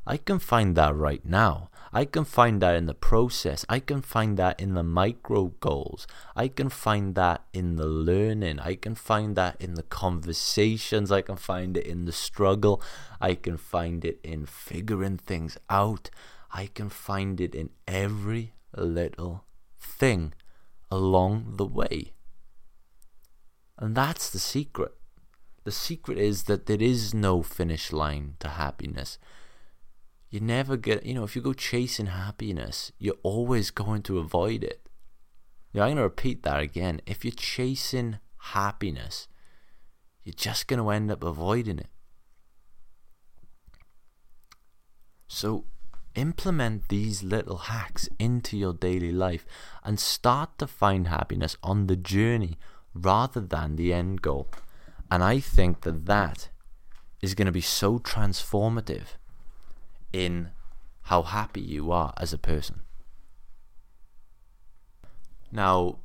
I 0.09 0.19
can 0.19 0.39
find 0.39 0.77
that 0.77 0.95
right 0.95 1.25
now. 1.25 1.69
I 1.93 2.05
can 2.05 2.25
find 2.25 2.63
that 2.63 2.77
in 2.77 2.87
the 2.87 2.95
process. 2.95 3.67
I 3.69 3.81
can 3.81 4.03
find 4.03 4.37
that 4.37 4.61
in 4.61 4.75
the 4.75 4.85
micro 4.85 5.47
goals. 5.59 6.07
I 6.37 6.47
can 6.47 6.69
find 6.69 7.17
that 7.17 7.43
in 7.53 7.75
the 7.75 7.87
learning. 7.87 8.61
I 8.61 8.77
can 8.77 8.95
find 8.95 9.35
that 9.35 9.61
in 9.61 9.75
the 9.75 9.83
conversations. 9.83 11.11
I 11.11 11.23
can 11.23 11.35
find 11.35 11.77
it 11.77 11.85
in 11.85 12.05
the 12.05 12.13
struggle. 12.13 12.81
I 13.21 13.35
can 13.35 13.57
find 13.57 14.05
it 14.05 14.21
in 14.23 14.47
figuring 14.47 15.17
things 15.17 15.59
out. 15.69 16.11
I 16.53 16.67
can 16.67 16.89
find 16.89 17.41
it 17.41 17.57
in 17.57 17.71
every 17.89 18.53
little 18.77 19.45
thing 19.77 20.35
along 20.91 21.57
the 21.57 21.67
way. 21.67 22.13
And 23.79 23.95
that's 23.95 24.31
the 24.31 24.39
secret. 24.39 24.93
The 25.65 25.73
secret 25.73 26.19
is 26.19 26.45
that 26.45 26.67
there 26.67 26.81
is 26.81 27.13
no 27.13 27.43
finish 27.43 27.93
line 27.93 28.35
to 28.41 28.49
happiness 28.49 29.19
you 30.31 30.41
never 30.41 30.77
get, 30.77 31.07
you 31.07 31.15
know, 31.15 31.25
if 31.25 31.37
you 31.37 31.43
go 31.43 31.53
chasing 31.53 32.07
happiness, 32.07 32.93
you're 32.99 33.17
always 33.23 33.71
going 33.71 34.03
to 34.03 34.19
avoid 34.19 34.65
it. 34.65 34.89
Yeah, 35.73 35.85
I'm 35.85 35.89
going 35.89 35.97
to 35.97 36.03
repeat 36.03 36.43
that 36.43 36.61
again. 36.61 37.01
If 37.07 37.25
you're 37.25 37.33
chasing 37.33 38.19
happiness, 38.39 39.29
you're 40.25 40.35
just 40.35 40.67
going 40.67 40.83
to 40.83 40.91
end 40.91 41.11
up 41.11 41.23
avoiding 41.23 41.79
it. 41.79 41.89
So 45.29 45.65
implement 46.17 46.89
these 46.89 47.23
little 47.23 47.59
hacks 47.59 48.09
into 48.19 48.57
your 48.57 48.73
daily 48.73 49.13
life 49.13 49.47
and 49.85 50.01
start 50.01 50.59
to 50.59 50.67
find 50.67 51.09
happiness 51.09 51.57
on 51.63 51.87
the 51.87 51.97
journey 51.97 52.59
rather 52.95 53.41
than 53.41 53.77
the 53.77 53.93
end 53.93 54.23
goal. 54.23 54.49
And 55.11 55.23
I 55.23 55.39
think 55.39 55.83
that 55.83 56.07
that 56.07 56.49
is 57.23 57.35
going 57.35 57.47
to 57.47 57.53
be 57.53 57.61
so 57.61 57.99
transformative 57.99 59.17
in 60.13 60.51
how 61.03 61.23
happy 61.23 61.61
you 61.61 61.93
are 61.93 62.13
as 62.17 62.33
a 62.33 62.39
person. 62.39 62.81
Now, 65.53 65.99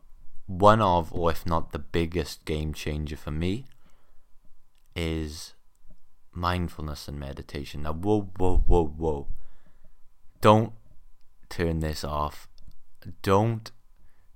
one 0.45 0.81
of, 0.81 1.11
or 1.13 1.31
if 1.31 1.45
not 1.45 1.71
the 1.71 1.79
biggest 1.79 2.45
game 2.45 2.73
changer 2.73 3.17
for 3.17 3.31
me, 3.31 3.65
is 4.95 5.53
mindfulness 6.33 7.07
and 7.07 7.19
meditation. 7.19 7.83
Now, 7.83 7.93
whoa, 7.93 8.29
whoa, 8.37 8.63
whoa, 8.67 8.85
whoa. 8.85 9.27
Don't 10.41 10.73
turn 11.49 11.79
this 11.79 12.03
off. 12.03 12.47
Don't 13.21 13.71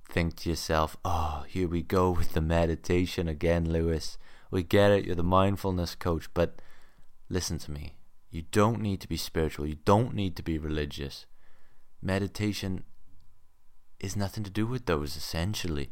think 0.08 0.36
to 0.36 0.50
yourself, 0.50 0.96
oh, 1.04 1.44
here 1.48 1.68
we 1.68 1.82
go 1.82 2.10
with 2.10 2.32
the 2.32 2.40
meditation 2.40 3.28
again, 3.28 3.70
Lewis. 3.70 4.16
We 4.50 4.62
get 4.62 4.92
it, 4.92 5.04
you're 5.04 5.16
the 5.16 5.24
mindfulness 5.24 5.96
coach, 5.96 6.28
but 6.32 6.62
listen 7.28 7.58
to 7.58 7.72
me. 7.72 7.96
You 8.30 8.42
don't 8.52 8.80
need 8.80 9.00
to 9.00 9.08
be 9.08 9.16
spiritual. 9.16 9.66
You 9.66 9.78
don't 9.84 10.14
need 10.14 10.36
to 10.36 10.42
be 10.42 10.58
religious. 10.58 11.26
Meditation 12.00 12.84
is 13.98 14.16
nothing 14.16 14.44
to 14.44 14.50
do 14.50 14.66
with 14.66 14.86
those, 14.86 15.16
essentially. 15.16 15.90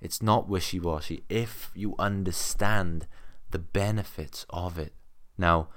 It's 0.00 0.22
not 0.22 0.48
wishy 0.48 0.80
washy 0.80 1.24
if 1.28 1.70
you 1.74 1.94
understand 1.98 3.06
the 3.50 3.58
benefits 3.58 4.46
of 4.50 4.78
it. 4.78 4.94
Now, 5.36 5.68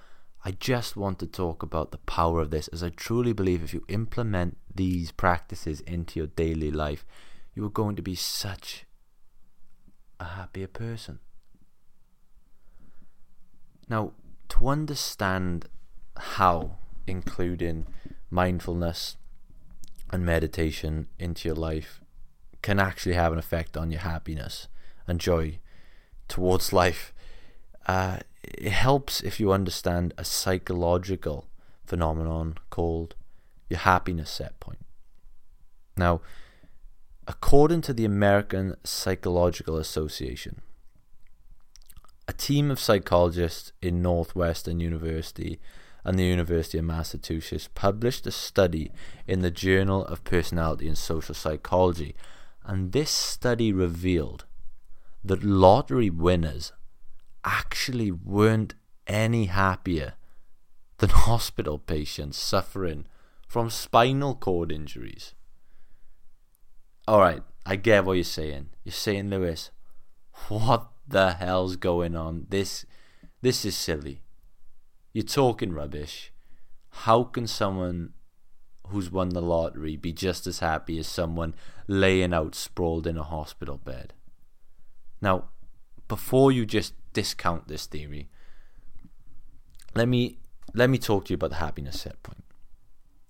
I 0.46 0.52
just 0.52 0.98
want 0.98 1.20
to 1.20 1.28
talk 1.28 1.64
about 1.64 1.92
the 1.92 2.00
power 2.00 2.42
of 2.42 2.52
this 2.52 2.68
as 2.70 2.84
I 2.84 2.90
truly 2.90 3.32
believe 3.32 3.64
if 3.64 3.74
you 3.74 3.86
implement 3.88 4.58
these 4.74 5.12
practices 5.12 5.80
into 5.82 6.20
your 6.20 6.28
daily 6.28 6.70
life, 6.70 7.06
you 7.56 7.66
are 7.66 7.70
going 7.70 7.96
to 7.96 8.02
be 8.02 8.16
such 8.16 8.86
a 10.20 10.26
happier 10.26 10.68
person. 10.68 11.20
Now, 13.88 14.12
to 14.50 14.68
understand 14.68 15.66
how 16.18 16.78
including 17.08 17.88
mindfulness 18.30 19.18
and 20.12 20.26
meditation 20.26 21.08
into 21.20 21.48
your 21.48 21.56
life 21.56 22.02
can 22.62 22.80
actually 22.80 23.16
have 23.16 23.32
an 23.32 23.40
effect 23.40 23.78
on 23.78 23.92
your 23.92 24.02
happiness 24.02 24.68
and 25.08 25.20
joy 25.20 25.60
towards 26.28 26.74
life. 26.74 27.14
Uh, 27.88 28.20
it 28.44 28.72
helps 28.72 29.22
if 29.22 29.40
you 29.40 29.52
understand 29.52 30.14
a 30.18 30.26
psychological 30.26 31.48
phenomenon 31.86 32.58
called 32.70 33.16
your 33.70 33.80
happiness 33.80 34.30
set 34.30 34.60
point. 34.60 34.80
Now, 35.98 36.22
according 37.28 37.82
to 37.82 37.94
the 37.94 38.06
American 38.06 38.76
Psychological 38.84 39.78
Association, 39.78 40.62
a 42.28 42.34
team 42.34 42.72
of 42.72 42.80
psychologists 42.80 43.74
in 43.82 44.02
Northwestern 44.02 44.80
University 44.80 45.60
and 46.04 46.18
the 46.18 46.24
University 46.24 46.78
of 46.78 46.86
Massachusetts 46.86 47.70
published 47.74 48.28
a 48.28 48.32
study 48.32 48.92
in 49.28 49.42
the 49.42 49.52
Journal 49.52 50.06
of 50.06 50.24
Personality 50.24 50.88
and 50.88 50.98
Social 50.98 51.36
Psychology, 51.36 52.16
and 52.66 52.92
this 52.92 53.10
study 53.10 53.72
revealed 53.72 54.46
that 55.24 55.44
lottery 55.44 56.10
winners 56.10 56.74
actually 57.44 58.12
weren't 58.12 58.76
any 59.08 59.46
happier 59.46 60.14
than 60.98 61.10
hospital 61.30 61.78
patients 61.78 62.38
suffering 62.38 63.06
from 63.48 63.70
spinal 63.70 64.36
cord 64.36 64.72
injuries. 64.72 65.34
Alright, 67.08 67.44
I 67.66 67.76
get 67.76 68.06
what 68.06 68.14
you're 68.14 68.24
saying. 68.24 68.70
You're 68.84 68.94
saying, 68.94 69.30
Lewis, 69.30 69.72
what 70.48 70.90
the 71.08 71.34
hell's 71.34 71.76
going 71.76 72.16
on? 72.16 72.48
This 72.50 72.86
this 73.42 73.66
is 73.66 73.76
silly. 73.76 74.22
You're 75.12 75.26
talking 75.26 75.74
rubbish. 75.74 76.32
How 76.90 77.24
can 77.24 77.46
someone 77.46 78.14
who's 78.88 79.12
won 79.12 79.30
the 79.30 79.42
lottery 79.42 79.98
be 79.98 80.14
just 80.14 80.48
as 80.48 80.60
happy 80.60 80.98
as 80.98 81.08
someone 81.08 81.56
laying 81.88 82.34
out 82.34 82.56
sprawled 82.56 83.06
in 83.06 83.18
a 83.18 83.24
hospital 83.24 83.78
bed? 83.78 84.14
Now, 85.22 85.50
before 86.08 86.52
you 86.52 86.66
just 86.66 86.94
discount 87.14 87.68
this 87.68 87.86
theory, 87.86 88.30
let 89.96 90.08
me 90.08 90.40
let 90.74 90.90
me 90.90 90.98
talk 90.98 91.26
to 91.26 91.34
you 91.34 91.36
about 91.36 91.52
the 91.52 91.58
happiness 91.58 92.02
set 92.02 92.22
point. 92.24 92.44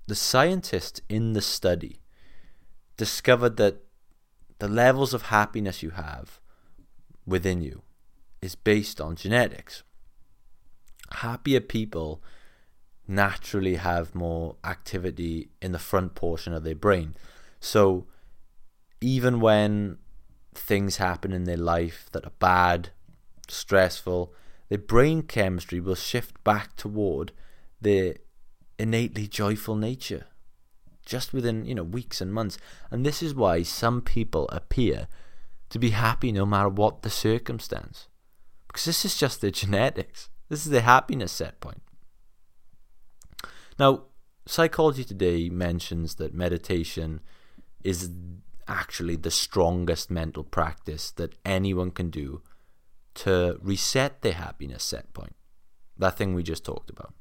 The 0.07 0.15
scientists 0.15 1.01
in 1.09 1.33
the 1.33 1.41
study 1.41 1.99
discovered 2.97 3.57
that 3.57 3.83
the 4.59 4.67
levels 4.67 5.13
of 5.13 5.23
happiness 5.23 5.83
you 5.83 5.91
have 5.91 6.39
within 7.25 7.61
you 7.61 7.81
is 8.41 8.55
based 8.55 9.01
on 9.01 9.15
genetics 9.15 9.83
happier 11.13 11.59
people 11.59 12.21
naturally 13.07 13.75
have 13.75 14.15
more 14.15 14.55
activity 14.63 15.49
in 15.61 15.71
the 15.71 15.79
front 15.79 16.15
portion 16.15 16.53
of 16.53 16.63
their 16.63 16.75
brain. 16.75 17.15
So 17.59 18.05
even 19.01 19.39
when 19.39 19.97
things 20.53 20.97
happen 20.97 21.33
in 21.33 21.43
their 21.43 21.57
life 21.57 22.09
that 22.13 22.25
are 22.25 22.33
bad, 22.39 22.89
stressful, 23.47 24.34
their 24.69 24.77
brain 24.77 25.23
chemistry 25.23 25.79
will 25.79 25.95
shift 25.95 26.43
back 26.43 26.75
toward 26.75 27.32
their 27.82 28.15
innately 28.79 29.27
joyful 29.27 29.75
nature 29.75 30.25
just 31.06 31.34
within, 31.34 31.65
you 31.65 31.75
know, 31.75 31.84
weeks 31.84 32.21
and 32.21 32.34
months. 32.34 32.58
And 32.89 33.06
this 33.06 33.21
is 33.21 33.36
why 33.36 33.63
some 33.63 34.01
people 34.01 34.47
appear 34.49 35.08
to 35.69 35.79
be 35.79 35.89
happy 35.89 36.32
no 36.32 36.45
matter 36.45 36.69
what 36.69 37.01
the 37.01 37.10
circumstance. 37.10 38.08
Because 38.67 38.86
this 38.86 39.06
is 39.06 39.17
just 39.17 39.41
their 39.41 39.51
genetics. 39.63 40.29
This 40.49 40.65
is 40.65 40.71
the 40.71 40.82
happiness 40.82 41.32
set 41.32 41.60
point. 41.60 41.82
Now, 43.79 44.03
Psychology 44.45 45.03
Today 45.03 45.49
mentions 45.49 46.15
that 46.15 46.34
meditation 46.34 47.21
is 47.84 48.10
actually 48.67 49.15
the 49.15 49.32
strongest 49.32 50.12
mental 50.12 50.43
practice 50.43 51.12
that 51.12 51.36
anyone 51.45 51.91
can 51.91 52.10
do 52.10 52.41
to 53.15 53.60
reset 53.62 54.21
their 54.21 54.34
happiness 54.34 54.84
set 54.84 55.13
point. 55.13 55.36
That 55.97 56.17
thing 56.17 56.34
we 56.34 56.43
just 56.43 56.65
talked 56.65 56.89
about. 56.89 57.13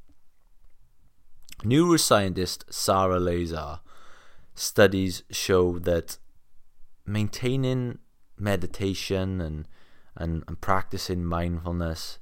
Neuroscientist 1.63 2.73
Sara 2.73 3.21
Lazar 3.21 3.81
studies 4.55 5.23
show 5.31 5.79
that 5.79 6.19
maintaining 7.07 7.99
meditation 8.39 9.41
and, 9.41 9.69
and, 10.17 10.43
and 10.49 10.61
practicing 10.61 11.25
mindfulness 11.25 12.19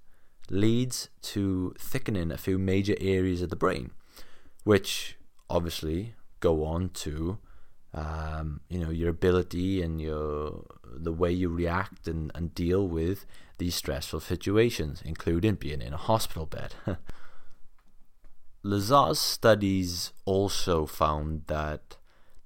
leads 0.51 1.09
to 1.23 1.75
thickening 1.79 2.31
a 2.31 2.39
few 2.39 2.59
major 2.59 2.95
areas 3.01 3.41
of 3.41 3.51
the 3.51 3.57
brain, 3.57 3.93
which 4.65 5.17
obviously 5.49 6.15
go 6.41 6.65
on 6.65 6.91
to 6.91 7.39
um, 7.93 8.61
you 8.69 8.79
know 8.79 8.91
your 8.91 9.09
ability 9.09 9.83
and 9.83 10.01
your 10.01 10.65
the 10.85 11.13
way 11.13 11.33
you 11.33 11.49
react 11.49 12.07
and, 12.07 12.31
and 12.35 12.55
deal 12.55 12.87
with 12.87 13.27
these 13.59 13.75
stressful 13.75 14.21
situations, 14.21 15.03
including 15.05 15.55
being 15.55 15.83
in 15.83 15.93
a 15.93 15.99
hospital 15.99 16.47
bed. 16.47 16.75
Lazar's 18.63 19.19
studies 19.19 20.13
also 20.25 20.87
found 20.87 21.45
that 21.47 21.97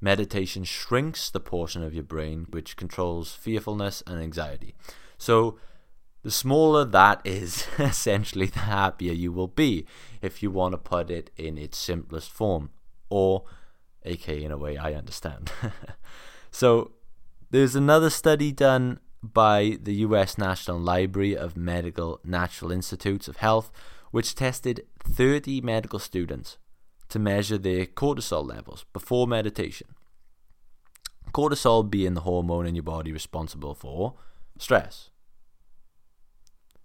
meditation 0.01 0.65
shrinks 0.65 1.31
the 1.31 1.41
portion 1.41 1.83
of 1.83 1.95
your 1.95 2.05
brain 2.05 2.47
which 2.51 2.77
controls 2.77 3.33
fearfulness 3.33 4.03
and 4.07 4.21
anxiety. 4.21 4.75
So 5.19 5.59
the 6.23 6.31
smaller 6.31 6.85
that 6.85 7.21
is, 7.25 7.67
essentially, 7.79 8.47
the 8.47 8.61
happier 8.61 9.13
you 9.13 9.33
will 9.33 9.49
be, 9.49 9.87
if 10.23 10.43
you 10.43 10.51
want 10.51 10.73
to 10.73 10.79
put 10.79 11.11
it 11.11 11.31
in 11.37 11.59
its 11.59 11.79
simplest 11.79 12.31
form, 12.31 12.71
or 13.11 13.45
AK 14.05 14.29
in 14.29 14.51
a 14.51 14.59
way 14.59 14.77
I 14.77 14.95
understand. 14.95 15.51
so, 16.51 16.93
there's 17.51 17.77
another 17.77 18.11
study 18.11 18.53
done 18.53 19.01
by 19.23 19.79
the 19.81 19.95
US 19.97 20.37
National 20.37 20.79
Library 20.79 21.37
of 21.37 21.57
Medical 21.57 22.21
National 22.25 22.73
Institutes 22.73 23.29
of 23.29 23.39
Health, 23.39 23.71
which 24.11 24.35
tested 24.35 24.87
30 25.03 25.61
medical 25.63 25.99
students 25.99 26.59
to 27.09 27.19
measure 27.19 27.59
their 27.59 27.87
cortisol 27.87 28.47
levels 28.47 28.85
before 28.93 29.27
meditation. 29.27 29.89
Cortisol 31.33 31.89
being 31.89 32.15
the 32.15 32.23
hormone 32.23 32.67
in 32.67 32.75
your 32.75 32.83
body 32.83 33.13
responsible 33.13 33.75
for 33.75 34.15
stress. 34.59 35.11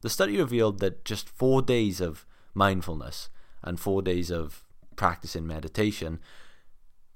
The 0.01 0.09
study 0.09 0.37
revealed 0.37 0.79
that 0.79 1.03
just 1.03 1.29
four 1.29 1.61
days 1.61 1.99
of 1.99 2.25
mindfulness 2.53 3.29
and 3.61 3.79
four 3.79 4.01
days 4.01 4.31
of 4.31 4.63
practicing 4.95 5.45
meditation, 5.45 6.19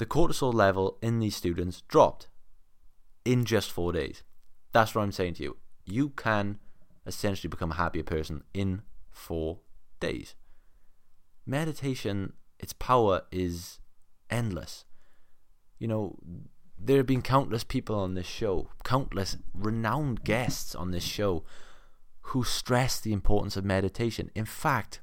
the 0.04 0.10
cortisol 0.10 0.54
level 0.54 0.98
in 1.02 1.20
these 1.20 1.34
students 1.34 1.80
dropped 1.88 2.28
in 3.24 3.46
just 3.46 3.72
four 3.72 3.94
days. 3.94 4.22
That's 4.74 4.94
what 4.94 5.02
I'm 5.02 5.14
saying 5.14 5.36
to 5.36 5.44
you. 5.44 5.58
You 5.86 6.10
can 6.10 6.60
essentially 7.06 7.48
become 7.48 7.72
a 7.72 7.76
happier 7.76 8.04
person 8.04 8.44
in 8.54 8.82
four 9.12 9.60
days. 10.02 10.36
Meditation, 11.46 12.34
its 12.60 12.74
power 12.74 13.22
is 13.32 13.80
endless. 14.30 14.84
You 15.80 15.88
know, 15.88 16.18
there 16.78 16.98
have 16.98 17.08
been 17.08 17.22
countless 17.22 17.64
people 17.64 17.96
on 17.96 18.14
this 18.14 18.28
show, 18.28 18.72
countless 18.84 19.38
renowned 19.54 20.26
guests 20.26 20.76
on 20.76 20.92
this 20.92 21.06
show 21.06 21.46
who 22.34 22.44
stress 22.44 23.00
the 23.00 23.14
importance 23.14 23.56
of 23.56 23.64
meditation. 23.64 24.32
In 24.36 24.44
fact, 24.44 25.00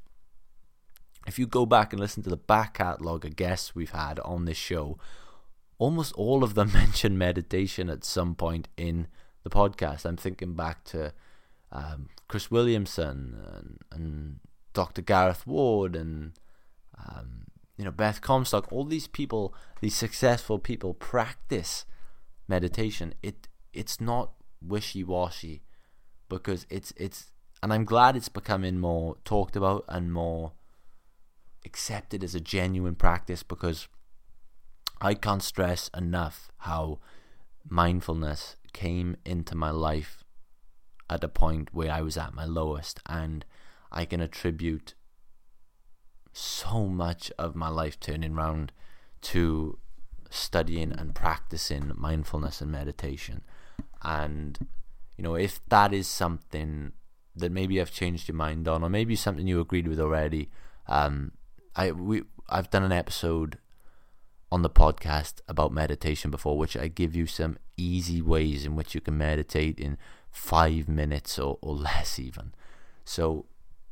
if 1.31 1.39
you 1.39 1.47
go 1.47 1.65
back 1.65 1.93
and 1.93 2.01
listen 2.01 2.25
to 2.25 2.29
the 2.29 2.37
back 2.37 2.75
catalogue 2.75 3.25
of 3.25 3.37
guests 3.37 3.73
we've 3.73 3.93
had 3.93 4.19
on 4.19 4.47
this 4.47 4.57
show, 4.57 4.99
almost 5.79 6.13
all 6.15 6.43
of 6.43 6.55
them 6.55 6.73
mention 6.75 7.17
meditation 7.17 7.89
at 7.89 8.03
some 8.03 8.35
point 8.35 8.67
in 8.77 9.07
the 9.45 9.49
podcast. 9.49 10.05
I'm 10.05 10.17
thinking 10.17 10.55
back 10.55 10.83
to 10.87 11.13
um, 11.71 12.09
Chris 12.27 12.51
Williamson 12.51 13.39
and, 13.55 13.79
and, 13.93 14.41
Dr. 14.73 15.03
Gareth 15.03 15.47
Ward 15.47 15.95
and 15.95 16.33
um, 16.97 17.45
you 17.77 17.85
know 17.85 17.93
Beth 17.93 18.21
Comstock. 18.21 18.73
All 18.73 18.85
these 18.85 19.07
people, 19.07 19.55
these 19.81 19.97
successful 19.97 20.59
people, 20.59 20.95
practice 20.95 21.85
meditation. 22.49 23.15
It 23.21 23.49
it's 23.73 24.01
not 24.01 24.33
wishy 24.61 25.03
washy 25.03 25.63
because 26.29 26.67
it's 26.71 26.93
it's 26.97 27.33
and 27.65 27.73
I'm 27.73 27.85
glad 27.85 28.17
it's 28.17 28.29
becoming 28.29 28.79
more 28.79 29.17
talked 29.25 29.57
about 29.57 29.85
and 29.89 30.13
more 30.13 30.53
accepted 31.65 32.25
as 32.25 32.35
a 32.35 32.41
genuine 32.41 32.95
practice 32.95 33.43
because 33.43 33.89
I 35.01 35.15
can't 35.15 35.43
stress 35.43 35.89
enough 35.97 36.51
how 36.59 36.99
mindfulness 37.69 38.57
came 38.73 39.17
into 39.25 39.55
my 39.55 39.71
life 39.71 40.25
at 41.09 41.25
a 41.25 41.29
point 41.29 41.75
where 41.75 41.91
I 41.91 42.03
was 42.03 42.17
at 42.17 42.35
my 42.35 42.45
lowest. 42.45 43.01
And 43.07 43.45
I 43.91 44.05
can 44.05 44.21
attribute 44.21 44.95
so 46.33 46.87
much 46.87 47.33
of 47.39 47.57
my 47.57 47.69
life 47.69 47.99
turning 47.99 48.37
around 48.37 48.73
to 49.23 49.79
studying 50.31 50.93
and 50.93 51.15
practicing 51.15 51.93
mindfulness 51.97 52.61
and 52.61 52.71
meditation. 52.71 53.43
And 54.03 54.59
you 55.17 55.25
know, 55.25 55.35
if 55.35 55.61
that 55.69 55.93
is 55.93 56.09
something 56.09 56.93
that 57.37 57.53
maybe 57.53 57.81
I've 57.81 57.93
changed 57.93 58.29
your 58.29 58.37
mind 58.37 58.67
on, 58.69 58.83
or 58.83 58.89
maybe 58.89 59.17
something 59.17 59.47
you 59.47 59.61
agreed 59.61 59.89
with 59.89 60.01
already, 60.01 60.51
um, 60.87 61.33
I 61.77 61.93
we 61.93 62.23
I've 62.49 62.71
done 62.71 62.83
an 62.83 62.93
episode 62.93 63.59
on 64.53 64.63
the 64.63 64.71
podcast 64.71 65.41
about 65.49 65.73
meditation 65.73 66.31
before, 66.31 66.59
which 66.59 66.77
I 66.77 66.89
give 66.89 67.15
you 67.15 67.27
some 67.27 67.57
easy 67.77 68.21
ways 68.21 68.67
in 68.67 68.75
which 68.75 68.95
you 68.95 69.01
can 69.01 69.17
meditate 69.17 69.79
in 69.79 69.97
five 70.31 70.89
minutes 70.89 71.39
or, 71.39 71.59
or 71.61 71.75
less, 71.77 72.19
even. 72.19 72.53
So, 73.05 73.47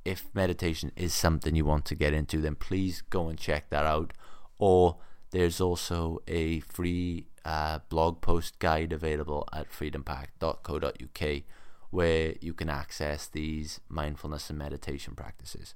if 0.04 0.26
meditation 0.34 0.92
is 0.96 1.12
something 1.14 1.54
you 1.54 1.64
want 1.64 1.84
to 1.86 1.94
get 1.94 2.14
into, 2.14 2.40
then 2.40 2.54
please 2.54 3.02
go 3.02 3.28
and 3.28 3.38
check 3.38 3.70
that 3.70 3.84
out. 3.84 4.12
Or 4.58 4.96
there's 5.30 5.60
also 5.60 6.20
a 6.26 6.60
free 6.60 7.26
uh, 7.44 7.80
blog 7.88 8.20
post 8.20 8.58
guide 8.58 8.92
available 8.92 9.46
at 9.52 9.70
freedompact.co.uk 9.70 11.42
where 11.90 12.34
you 12.40 12.52
can 12.52 12.68
access 12.68 13.26
these 13.26 13.80
mindfulness 13.88 14.50
and 14.50 14.58
meditation 14.58 15.14
practices. 15.14 15.74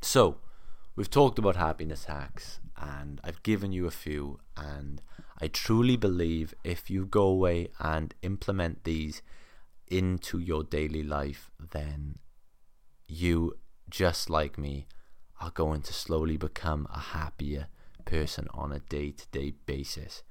So, 0.00 0.38
we've 0.98 1.08
talked 1.08 1.38
about 1.38 1.54
happiness 1.54 2.06
hacks 2.06 2.58
and 2.76 3.20
I've 3.22 3.40
given 3.44 3.70
you 3.70 3.86
a 3.86 3.90
few, 3.92 4.40
and 4.56 5.00
I 5.40 5.46
truly 5.46 5.96
believe 5.96 6.54
if 6.64 6.90
you 6.90 7.06
go 7.06 7.22
away 7.22 7.68
and 7.78 8.12
implement 8.22 8.82
these 8.82 9.22
into 9.86 10.40
your 10.40 10.64
daily 10.64 11.04
life, 11.04 11.52
then 11.72 12.18
you, 13.06 13.56
just 13.88 14.28
like 14.28 14.58
me, 14.58 14.88
are 15.40 15.52
going 15.52 15.82
to 15.82 15.92
slowly 15.92 16.36
become 16.36 16.88
a 16.92 16.98
happier 16.98 17.68
person 18.04 18.48
on 18.52 18.72
a 18.72 18.80
day 18.80 19.12
to 19.12 19.26
day 19.30 19.52
basis. 19.66 20.24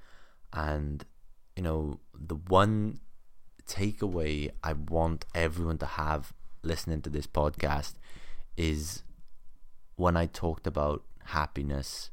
And, 0.51 1.05
you 1.55 1.63
know, 1.63 2.01
the 2.13 2.35
one 2.35 2.99
takeaway 3.65 4.51
I 4.63 4.73
want 4.73 5.25
everyone 5.33 5.77
to 5.77 5.85
have 5.85 6.33
listening 6.61 7.01
to 7.03 7.09
this 7.09 7.27
podcast 7.27 7.93
is 8.57 9.03
when 9.97 10.15
I 10.15 10.25
talked 10.25 10.65
about 10.65 11.03
happiness 11.25 12.11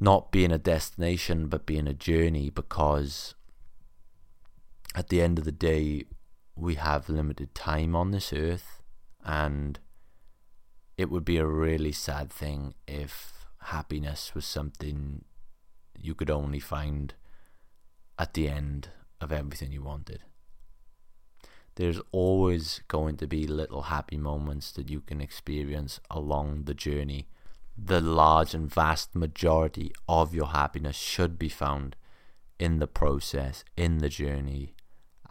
not 0.00 0.32
being 0.32 0.52
a 0.52 0.58
destination 0.58 1.48
but 1.48 1.66
being 1.66 1.86
a 1.86 1.92
journey 1.92 2.48
because 2.48 3.34
at 4.94 5.08
the 5.08 5.20
end 5.20 5.38
of 5.38 5.44
the 5.44 5.52
day 5.52 6.04
we 6.56 6.76
have 6.76 7.08
limited 7.08 7.54
time 7.54 7.94
on 7.94 8.10
this 8.10 8.32
earth 8.32 8.80
and 9.24 9.78
it 10.96 11.10
would 11.10 11.24
be 11.24 11.36
a 11.36 11.46
really 11.46 11.92
sad 11.92 12.30
thing 12.30 12.74
if 12.86 13.32
happiness 13.62 14.34
was 14.34 14.44
something 14.44 15.24
you 16.00 16.14
could 16.14 16.30
only 16.30 16.60
find 16.60 17.14
at 18.18 18.34
the 18.34 18.48
end 18.48 18.88
of 19.20 19.32
everything 19.32 19.72
you 19.72 19.82
wanted. 19.82 20.20
There's 21.78 22.00
always 22.10 22.80
going 22.88 23.18
to 23.18 23.28
be 23.28 23.46
little 23.46 23.82
happy 23.82 24.16
moments 24.16 24.72
that 24.72 24.90
you 24.90 25.00
can 25.00 25.20
experience 25.20 26.00
along 26.10 26.64
the 26.64 26.74
journey. 26.74 27.28
The 27.76 28.00
large 28.00 28.52
and 28.52 28.68
vast 28.68 29.14
majority 29.14 29.92
of 30.08 30.34
your 30.34 30.48
happiness 30.48 30.96
should 30.96 31.38
be 31.38 31.48
found 31.48 31.94
in 32.58 32.80
the 32.80 32.88
process, 32.88 33.62
in 33.76 33.98
the 33.98 34.08
journey. 34.08 34.74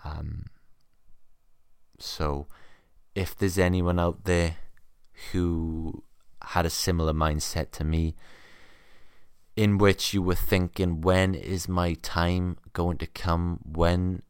Um, 0.05 0.45
so, 1.99 2.47
if 3.13 3.35
there's 3.35 3.57
anyone 3.57 3.99
out 3.99 4.23
there 4.23 4.55
who 5.33 6.05
had 6.43 6.65
a 6.65 6.69
similar 6.69 7.11
mindset 7.11 7.71
to 7.71 7.83
me, 7.83 8.15
in 9.57 9.77
which 9.77 10.13
you 10.13 10.21
were 10.21 10.33
thinking, 10.33 11.01
when 11.01 11.35
is 11.35 11.67
my 11.67 11.95
time 11.95 12.55
going 12.71 12.97
to 12.99 13.07
come? 13.07 13.59
When 13.65 14.21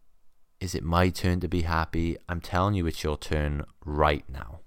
is 0.60 0.74
it 0.74 0.84
my 0.84 1.10
turn 1.10 1.40
to 1.42 1.48
be 1.48 1.62
happy? 1.62 2.18
I'm 2.28 2.42
telling 2.42 2.74
you, 2.74 2.88
it's 2.88 3.04
your 3.04 3.18
turn 3.18 3.64
right 3.86 4.26
now. 4.28 4.62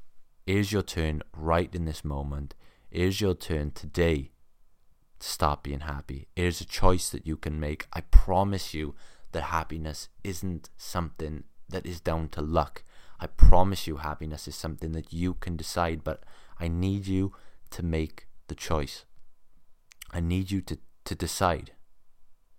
It 0.46 0.56
is 0.56 0.72
your 0.72 0.82
turn 0.82 1.22
right 1.36 1.72
in 1.74 1.84
this 1.84 2.04
moment. 2.04 2.54
It 2.90 3.02
is 3.02 3.20
your 3.20 3.34
turn 3.34 3.72
today 3.72 4.30
to 5.18 5.28
start 5.28 5.62
being 5.62 5.80
happy. 5.80 6.28
It 6.36 6.44
is 6.44 6.60
a 6.60 6.64
choice 6.64 7.10
that 7.10 7.26
you 7.26 7.36
can 7.36 7.58
make. 7.58 7.86
I 7.92 8.02
promise 8.02 8.72
you 8.72 8.94
that 9.32 9.44
happiness 9.44 10.08
isn't 10.24 10.70
something 10.76 11.44
that 11.68 11.86
is 11.86 12.00
down 12.00 12.28
to 12.30 12.40
luck. 12.40 12.82
I 13.18 13.26
promise 13.26 13.86
you, 13.86 13.96
happiness 13.96 14.48
is 14.48 14.54
something 14.54 14.92
that 14.92 15.12
you 15.12 15.34
can 15.34 15.56
decide, 15.56 16.02
but 16.04 16.22
I 16.58 16.68
need 16.68 17.06
you 17.06 17.32
to 17.70 17.84
make 17.84 18.26
the 18.48 18.54
choice. 18.54 19.04
I 20.12 20.20
need 20.20 20.50
you 20.50 20.60
to, 20.62 20.78
to 21.04 21.14
decide. 21.14 21.72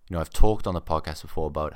You 0.09 0.15
know, 0.15 0.21
I've 0.21 0.29
talked 0.29 0.67
on 0.67 0.73
the 0.73 0.82
podcast 0.82 1.21
before 1.23 1.47
about 1.47 1.73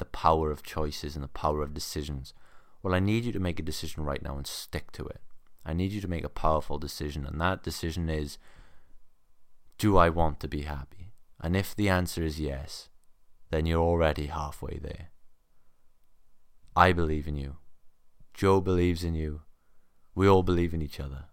the 0.00 0.04
power 0.06 0.50
of 0.50 0.64
choices 0.64 1.14
and 1.14 1.22
the 1.22 1.28
power 1.28 1.62
of 1.62 1.72
decisions. 1.72 2.34
Well, 2.82 2.94
I 2.94 2.98
need 2.98 3.24
you 3.24 3.32
to 3.32 3.38
make 3.38 3.60
a 3.60 3.62
decision 3.62 4.02
right 4.02 4.22
now 4.22 4.36
and 4.36 4.46
stick 4.46 4.90
to 4.92 5.06
it. 5.06 5.20
I 5.64 5.72
need 5.72 5.92
you 5.92 6.00
to 6.00 6.08
make 6.08 6.24
a 6.24 6.28
powerful 6.28 6.78
decision, 6.78 7.24
and 7.24 7.40
that 7.40 7.62
decision 7.62 8.08
is 8.08 8.38
do 9.78 9.96
I 9.96 10.08
want 10.08 10.40
to 10.40 10.48
be 10.48 10.62
happy? 10.62 11.12
And 11.40 11.56
if 11.56 11.74
the 11.74 11.88
answer 11.88 12.22
is 12.22 12.40
yes, 12.40 12.88
then 13.50 13.66
you're 13.66 13.80
already 13.80 14.26
halfway 14.26 14.78
there. 14.78 15.08
I 16.76 16.92
believe 16.92 17.26
in 17.26 17.36
you. 17.36 17.56
Joe 18.34 18.60
believes 18.60 19.04
in 19.04 19.14
you. 19.14 19.42
We 20.14 20.28
all 20.28 20.42
believe 20.42 20.74
in 20.74 20.82
each 20.82 21.00
other. 21.00 21.24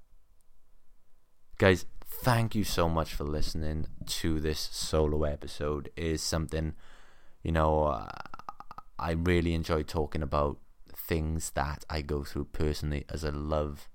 Guys, 1.58 1.86
thank 2.06 2.56
you 2.56 2.64
so 2.64 2.88
much 2.88 3.14
for 3.14 3.24
listening 3.24 3.88
to 4.06 4.40
this 4.40 4.70
solo 4.72 5.24
episode. 5.24 5.90
It 5.96 6.04
is 6.06 6.22
something, 6.22 6.74
you 7.44 7.52
know, 7.52 7.84
uh, 7.86 8.08
I 9.00 9.12
really 9.12 9.54
enjoy 9.54 9.84
talking 9.84 10.22
about 10.22 10.58
things 10.96 11.52
that 11.52 11.86
I 11.90 12.02
go 12.02 12.24
through 12.24 12.46
personally 12.46 13.06
as 13.10 13.24
I 13.24 13.30
love, 13.30 13.88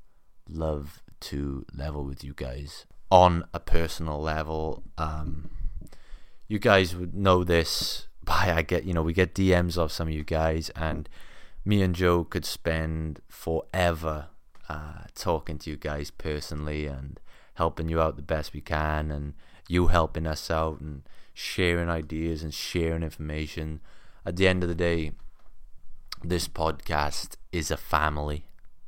love 0.49 1.03
to 1.21 1.65
level 1.75 2.05
with 2.05 2.25
you 2.25 2.33
guys 2.35 2.87
on 3.11 3.45
a 3.53 3.61
personal 3.61 4.21
level. 4.21 4.83
Um, 4.97 5.51
you 6.49 6.59
guys 6.59 6.97
would 6.97 7.15
know 7.15 7.45
this 7.45 8.09
by 8.25 8.53
I 8.55 8.63
get, 8.63 8.85
you 8.85 8.95
know, 8.95 9.03
we 9.03 9.13
get 9.13 9.35
DMs 9.35 9.77
of 9.77 9.93
some 9.93 10.09
of 10.09 10.15
you 10.15 10.25
guys, 10.25 10.71
and 10.71 11.09
me 11.65 11.83
and 11.83 11.95
Joe 11.95 12.25
could 12.25 12.45
spend 12.45 13.21
forever 13.29 14.29
uh, 14.69 15.05
talking 15.15 15.59
to 15.59 15.71
you 15.71 15.77
guys 15.77 16.11
personally 16.11 16.87
and 16.87 17.21
helping 17.55 17.89
you 17.89 18.01
out 18.01 18.17
the 18.17 18.23
best 18.23 18.53
we 18.55 18.61
can, 18.61 19.11
and 19.11 19.35
you 19.69 19.89
helping 19.89 20.27
us 20.27 20.51
out 20.51 20.81
and 20.81 21.03
sharing 21.35 21.89
ideas 21.89 22.43
and 22.43 22.55
sharing 22.55 23.03
information. 23.03 23.81
At 24.25 24.37
the 24.37 24.47
end 24.47 24.63
of 24.63 24.69
the 24.69 24.75
day, 24.75 25.13
this 26.23 26.47
podcast 26.47 27.37
is 27.51 27.71
a 27.71 27.77
family. 27.77 28.47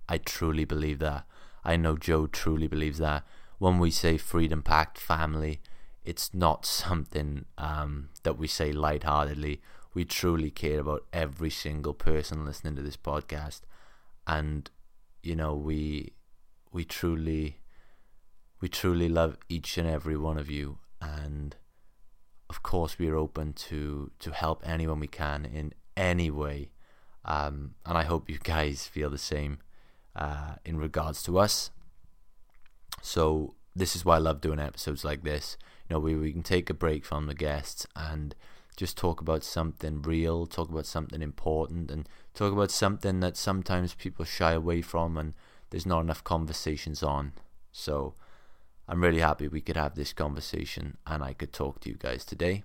I 0.08 0.18
truly 0.18 0.64
believe 0.64 1.00
that. 1.00 1.26
I 1.64 1.76
know 1.76 1.96
Joe 1.96 2.26
truly 2.26 2.68
believes 2.68 2.98
that. 2.98 3.24
When 3.58 3.78
we 3.78 3.90
say 3.90 4.16
Freedom 4.16 4.62
Pact 4.62 4.98
family, 4.98 5.60
it's 6.04 6.32
not 6.32 6.64
something 6.66 7.46
um, 7.58 8.10
that 8.22 8.38
we 8.38 8.46
say 8.46 8.70
lightheartedly. 8.70 9.60
We 9.92 10.04
truly 10.04 10.50
care 10.50 10.80
about 10.80 11.04
every 11.12 11.50
single 11.50 11.94
person 11.94 12.44
listening 12.44 12.76
to 12.76 12.82
this 12.82 12.96
podcast, 12.96 13.60
and 14.26 14.68
you 15.22 15.36
know 15.36 15.54
we 15.54 16.14
we 16.72 16.84
truly 16.84 17.60
we 18.60 18.68
truly 18.68 19.08
love 19.08 19.38
each 19.48 19.78
and 19.78 19.88
every 19.88 20.16
one 20.16 20.36
of 20.36 20.50
you, 20.50 20.78
and 21.00 21.54
of 22.54 22.62
course 22.62 22.98
we 22.98 23.08
are 23.08 23.16
open 23.16 23.52
to 23.52 24.10
to 24.18 24.30
help 24.30 24.62
anyone 24.64 25.00
we 25.00 25.06
can 25.06 25.44
in 25.44 25.72
any 25.96 26.30
way 26.30 26.70
um, 27.24 27.74
and 27.86 27.96
I 27.96 28.04
hope 28.04 28.28
you 28.28 28.38
guys 28.38 28.86
feel 28.86 29.10
the 29.10 29.18
same 29.18 29.58
uh, 30.14 30.56
in 30.64 30.76
regards 30.76 31.22
to 31.24 31.38
us. 31.38 31.70
So 33.00 33.54
this 33.74 33.96
is 33.96 34.04
why 34.04 34.16
I 34.16 34.18
love 34.18 34.40
doing 34.40 34.60
episodes 34.60 35.04
like 35.04 35.24
this. 35.24 35.56
You 35.88 35.94
know, 35.94 36.00
we 36.00 36.14
we 36.14 36.32
can 36.32 36.42
take 36.42 36.70
a 36.70 36.74
break 36.74 37.04
from 37.04 37.26
the 37.26 37.34
guests 37.34 37.86
and 37.96 38.34
just 38.76 38.96
talk 38.96 39.20
about 39.20 39.44
something 39.44 40.02
real, 40.02 40.46
talk 40.46 40.68
about 40.68 40.86
something 40.86 41.22
important, 41.22 41.90
and 41.90 42.08
talk 42.34 42.52
about 42.52 42.70
something 42.70 43.20
that 43.20 43.36
sometimes 43.36 43.94
people 43.94 44.24
shy 44.24 44.52
away 44.52 44.82
from, 44.82 45.16
and 45.16 45.34
there's 45.70 45.86
not 45.86 46.00
enough 46.00 46.24
conversations 46.24 47.02
on. 47.02 47.32
So 47.72 48.14
I'm 48.88 49.02
really 49.02 49.20
happy 49.20 49.48
we 49.48 49.60
could 49.60 49.76
have 49.76 49.94
this 49.94 50.12
conversation, 50.12 50.98
and 51.06 51.22
I 51.22 51.32
could 51.32 51.52
talk 51.52 51.80
to 51.80 51.88
you 51.88 51.96
guys 51.96 52.24
today. 52.24 52.64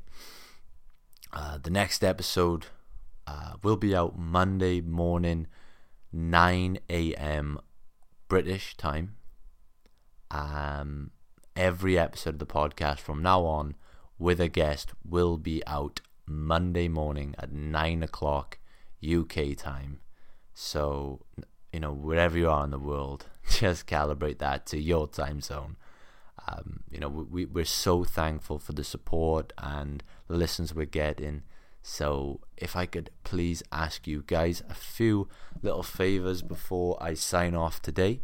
Uh, 1.32 1.58
the 1.58 1.70
next 1.70 2.04
episode 2.04 2.66
uh, 3.26 3.54
will 3.64 3.78
be 3.78 3.96
out 3.96 4.18
Monday 4.18 4.82
morning, 4.82 5.48
9 6.12 6.80
a.m. 6.90 7.60
British 8.28 8.76
time. 8.76 9.16
Um, 10.32 11.12
every 11.56 11.98
episode 11.98 12.36
of 12.36 12.40
the 12.40 12.46
podcast 12.46 13.00
from 13.00 13.22
now 13.22 13.46
on 13.46 13.76
with 14.18 14.42
a 14.42 14.50
guest 14.50 14.92
will 15.08 15.38
be 15.38 15.66
out 15.66 16.02
Monday 16.26 16.88
morning 16.88 17.34
at 17.40 17.52
9 17.52 18.04
o'clock 18.04 18.60
UK 19.04 19.56
time. 19.56 20.02
So, 20.54 21.22
you 21.72 21.80
know, 21.80 21.94
wherever 21.94 22.38
you 22.38 22.50
are 22.50 22.66
in 22.66 22.72
the 22.72 22.80
world, 22.80 23.28
just 23.50 23.88
calibrate 23.88 24.40
that 24.40 24.66
to 24.68 24.80
your 24.80 25.08
time 25.08 25.40
zone. 25.40 25.78
Um, 26.50 26.82
you 26.90 27.00
know, 27.00 27.10
we, 27.10 27.46
we're 27.46 27.66
so 27.66 28.04
thankful 28.04 28.58
for 28.58 28.74
the 28.74 28.84
support 28.84 29.54
and 29.58 30.04
the 30.28 30.36
listens 30.36 30.74
we're 30.74 30.86
getting. 30.86 31.44
So, 31.82 32.42
if 32.58 32.76
I 32.76 32.86
could 32.86 33.10
please 33.24 33.62
ask 33.72 34.08
you 34.08 34.24
guys 34.26 34.64
a 34.70 34.74
few 34.74 35.30
little 35.62 35.84
favors 35.84 36.42
before 36.42 36.98
I 37.02 37.14
sign 37.14 37.56
off 37.56 37.82
today. 37.82 38.22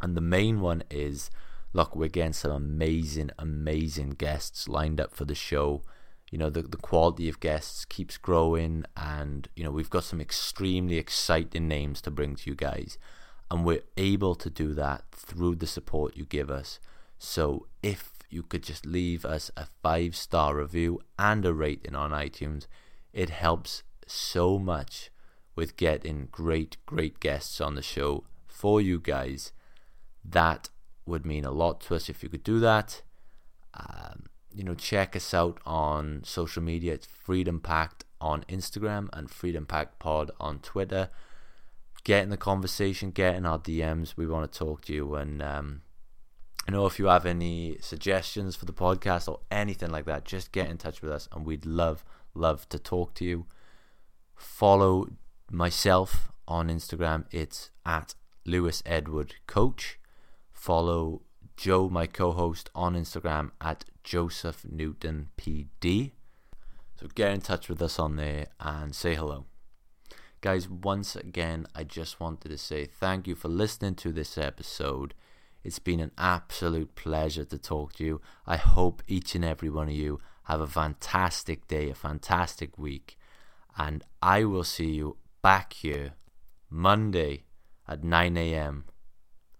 And 0.00 0.16
the 0.16 0.20
main 0.20 0.60
one 0.60 0.82
is 0.90 1.30
look, 1.74 1.96
we're 1.96 2.08
getting 2.08 2.32
some 2.32 2.52
amazing, 2.52 3.30
amazing 3.38 4.10
guests 4.10 4.68
lined 4.68 5.00
up 5.00 5.12
for 5.12 5.24
the 5.24 5.34
show. 5.34 5.82
You 6.30 6.38
know, 6.38 6.48
the, 6.48 6.62
the 6.62 6.78
quality 6.78 7.28
of 7.28 7.40
guests 7.40 7.84
keeps 7.84 8.16
growing, 8.16 8.84
and, 8.96 9.48
you 9.54 9.64
know, 9.64 9.70
we've 9.70 9.90
got 9.90 10.04
some 10.04 10.20
extremely 10.20 10.96
exciting 10.96 11.68
names 11.68 12.00
to 12.02 12.10
bring 12.10 12.36
to 12.36 12.50
you 12.50 12.56
guys. 12.56 12.96
And 13.50 13.64
we're 13.64 13.82
able 13.96 14.34
to 14.36 14.48
do 14.48 14.72
that 14.74 15.04
through 15.12 15.56
the 15.56 15.66
support 15.66 16.16
you 16.16 16.24
give 16.24 16.50
us. 16.50 16.80
So, 17.24 17.66
if 17.82 18.14
you 18.34 18.42
could 18.42 18.64
just 18.64 18.84
leave 18.84 19.24
us 19.24 19.50
a 19.56 19.66
five 19.80 20.16
star 20.16 20.56
review 20.56 21.00
and 21.18 21.46
a 21.46 21.54
rating 21.54 21.94
on 21.94 22.10
iTunes. 22.10 22.66
It 23.12 23.30
helps 23.30 23.84
so 24.08 24.58
much 24.58 25.10
with 25.54 25.76
getting 25.76 26.28
great, 26.32 26.76
great 26.84 27.20
guests 27.20 27.60
on 27.60 27.76
the 27.76 27.82
show 27.82 28.24
for 28.48 28.80
you 28.80 28.98
guys. 28.98 29.52
That 30.24 30.68
would 31.06 31.24
mean 31.24 31.44
a 31.44 31.52
lot 31.52 31.80
to 31.82 31.94
us 31.94 32.08
if 32.08 32.24
you 32.24 32.28
could 32.28 32.42
do 32.42 32.58
that. 32.58 33.02
Um, 33.72 34.24
you 34.52 34.64
know, 34.64 34.74
check 34.74 35.14
us 35.14 35.32
out 35.32 35.60
on 35.64 36.22
social 36.24 36.62
media. 36.62 36.94
It's 36.94 37.06
Freedom 37.06 37.60
Pact 37.60 38.04
on 38.20 38.44
Instagram 38.48 39.08
and 39.12 39.30
Freedom 39.30 39.64
Pact 39.64 40.00
Pod 40.00 40.32
on 40.40 40.58
Twitter. 40.58 41.08
Get 42.02 42.24
in 42.24 42.30
the 42.30 42.36
conversation, 42.36 43.12
get 43.12 43.36
in 43.36 43.46
our 43.46 43.60
DMs. 43.60 44.16
We 44.16 44.26
want 44.26 44.50
to 44.50 44.58
talk 44.58 44.82
to 44.86 44.92
you 44.92 45.14
and 45.14 45.40
um, 45.40 45.82
you 46.66 46.72
know, 46.72 46.86
if 46.86 46.98
you 46.98 47.06
have 47.06 47.26
any 47.26 47.76
suggestions 47.80 48.56
for 48.56 48.64
the 48.64 48.72
podcast 48.72 49.28
or 49.28 49.40
anything 49.50 49.90
like 49.90 50.06
that, 50.06 50.24
just 50.24 50.52
get 50.52 50.70
in 50.70 50.78
touch 50.78 51.02
with 51.02 51.10
us 51.10 51.28
and 51.32 51.44
we'd 51.44 51.66
love, 51.66 52.04
love 52.34 52.68
to 52.70 52.78
talk 52.78 53.14
to 53.14 53.24
you. 53.24 53.46
Follow 54.34 55.08
myself 55.50 56.32
on 56.48 56.68
Instagram. 56.68 57.26
It's 57.30 57.70
at 57.84 58.14
Lewis 58.46 58.82
Edward 58.86 59.34
Coach. 59.46 59.98
Follow 60.52 61.22
Joe, 61.56 61.88
my 61.88 62.06
co 62.06 62.32
host, 62.32 62.70
on 62.74 62.94
Instagram 62.94 63.50
at 63.60 63.84
Joseph 64.02 64.64
Newton 64.64 65.28
PD. 65.36 66.12
So 66.98 67.08
get 67.14 67.32
in 67.32 67.40
touch 67.40 67.68
with 67.68 67.82
us 67.82 67.98
on 67.98 68.16
there 68.16 68.46
and 68.58 68.94
say 68.94 69.14
hello. 69.14 69.44
Guys, 70.40 70.68
once 70.68 71.16
again, 71.16 71.66
I 71.74 71.84
just 71.84 72.20
wanted 72.20 72.50
to 72.50 72.58
say 72.58 72.86
thank 72.86 73.26
you 73.26 73.34
for 73.34 73.48
listening 73.48 73.94
to 73.96 74.12
this 74.12 74.36
episode. 74.36 75.14
It's 75.64 75.78
been 75.78 76.00
an 76.00 76.12
absolute 76.18 76.94
pleasure 76.94 77.44
to 77.46 77.58
talk 77.58 77.94
to 77.94 78.04
you. 78.04 78.20
I 78.46 78.56
hope 78.56 79.02
each 79.08 79.34
and 79.34 79.44
every 79.44 79.70
one 79.70 79.88
of 79.88 79.94
you 79.94 80.20
have 80.44 80.60
a 80.60 80.66
fantastic 80.66 81.66
day, 81.66 81.88
a 81.90 81.94
fantastic 81.94 82.78
week. 82.78 83.16
And 83.76 84.04
I 84.22 84.44
will 84.44 84.64
see 84.64 84.90
you 84.90 85.16
back 85.42 85.72
here 85.72 86.12
Monday 86.68 87.44
at 87.88 88.04
9 88.04 88.36
a.m. 88.36 88.84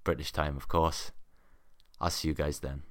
British 0.05 0.31
time, 0.31 0.57
of 0.57 0.69
course. 0.69 1.11
I'll 2.01 2.11
see 2.11 2.29
you 2.29 2.35
guys 2.35 2.61
then. 2.61 2.83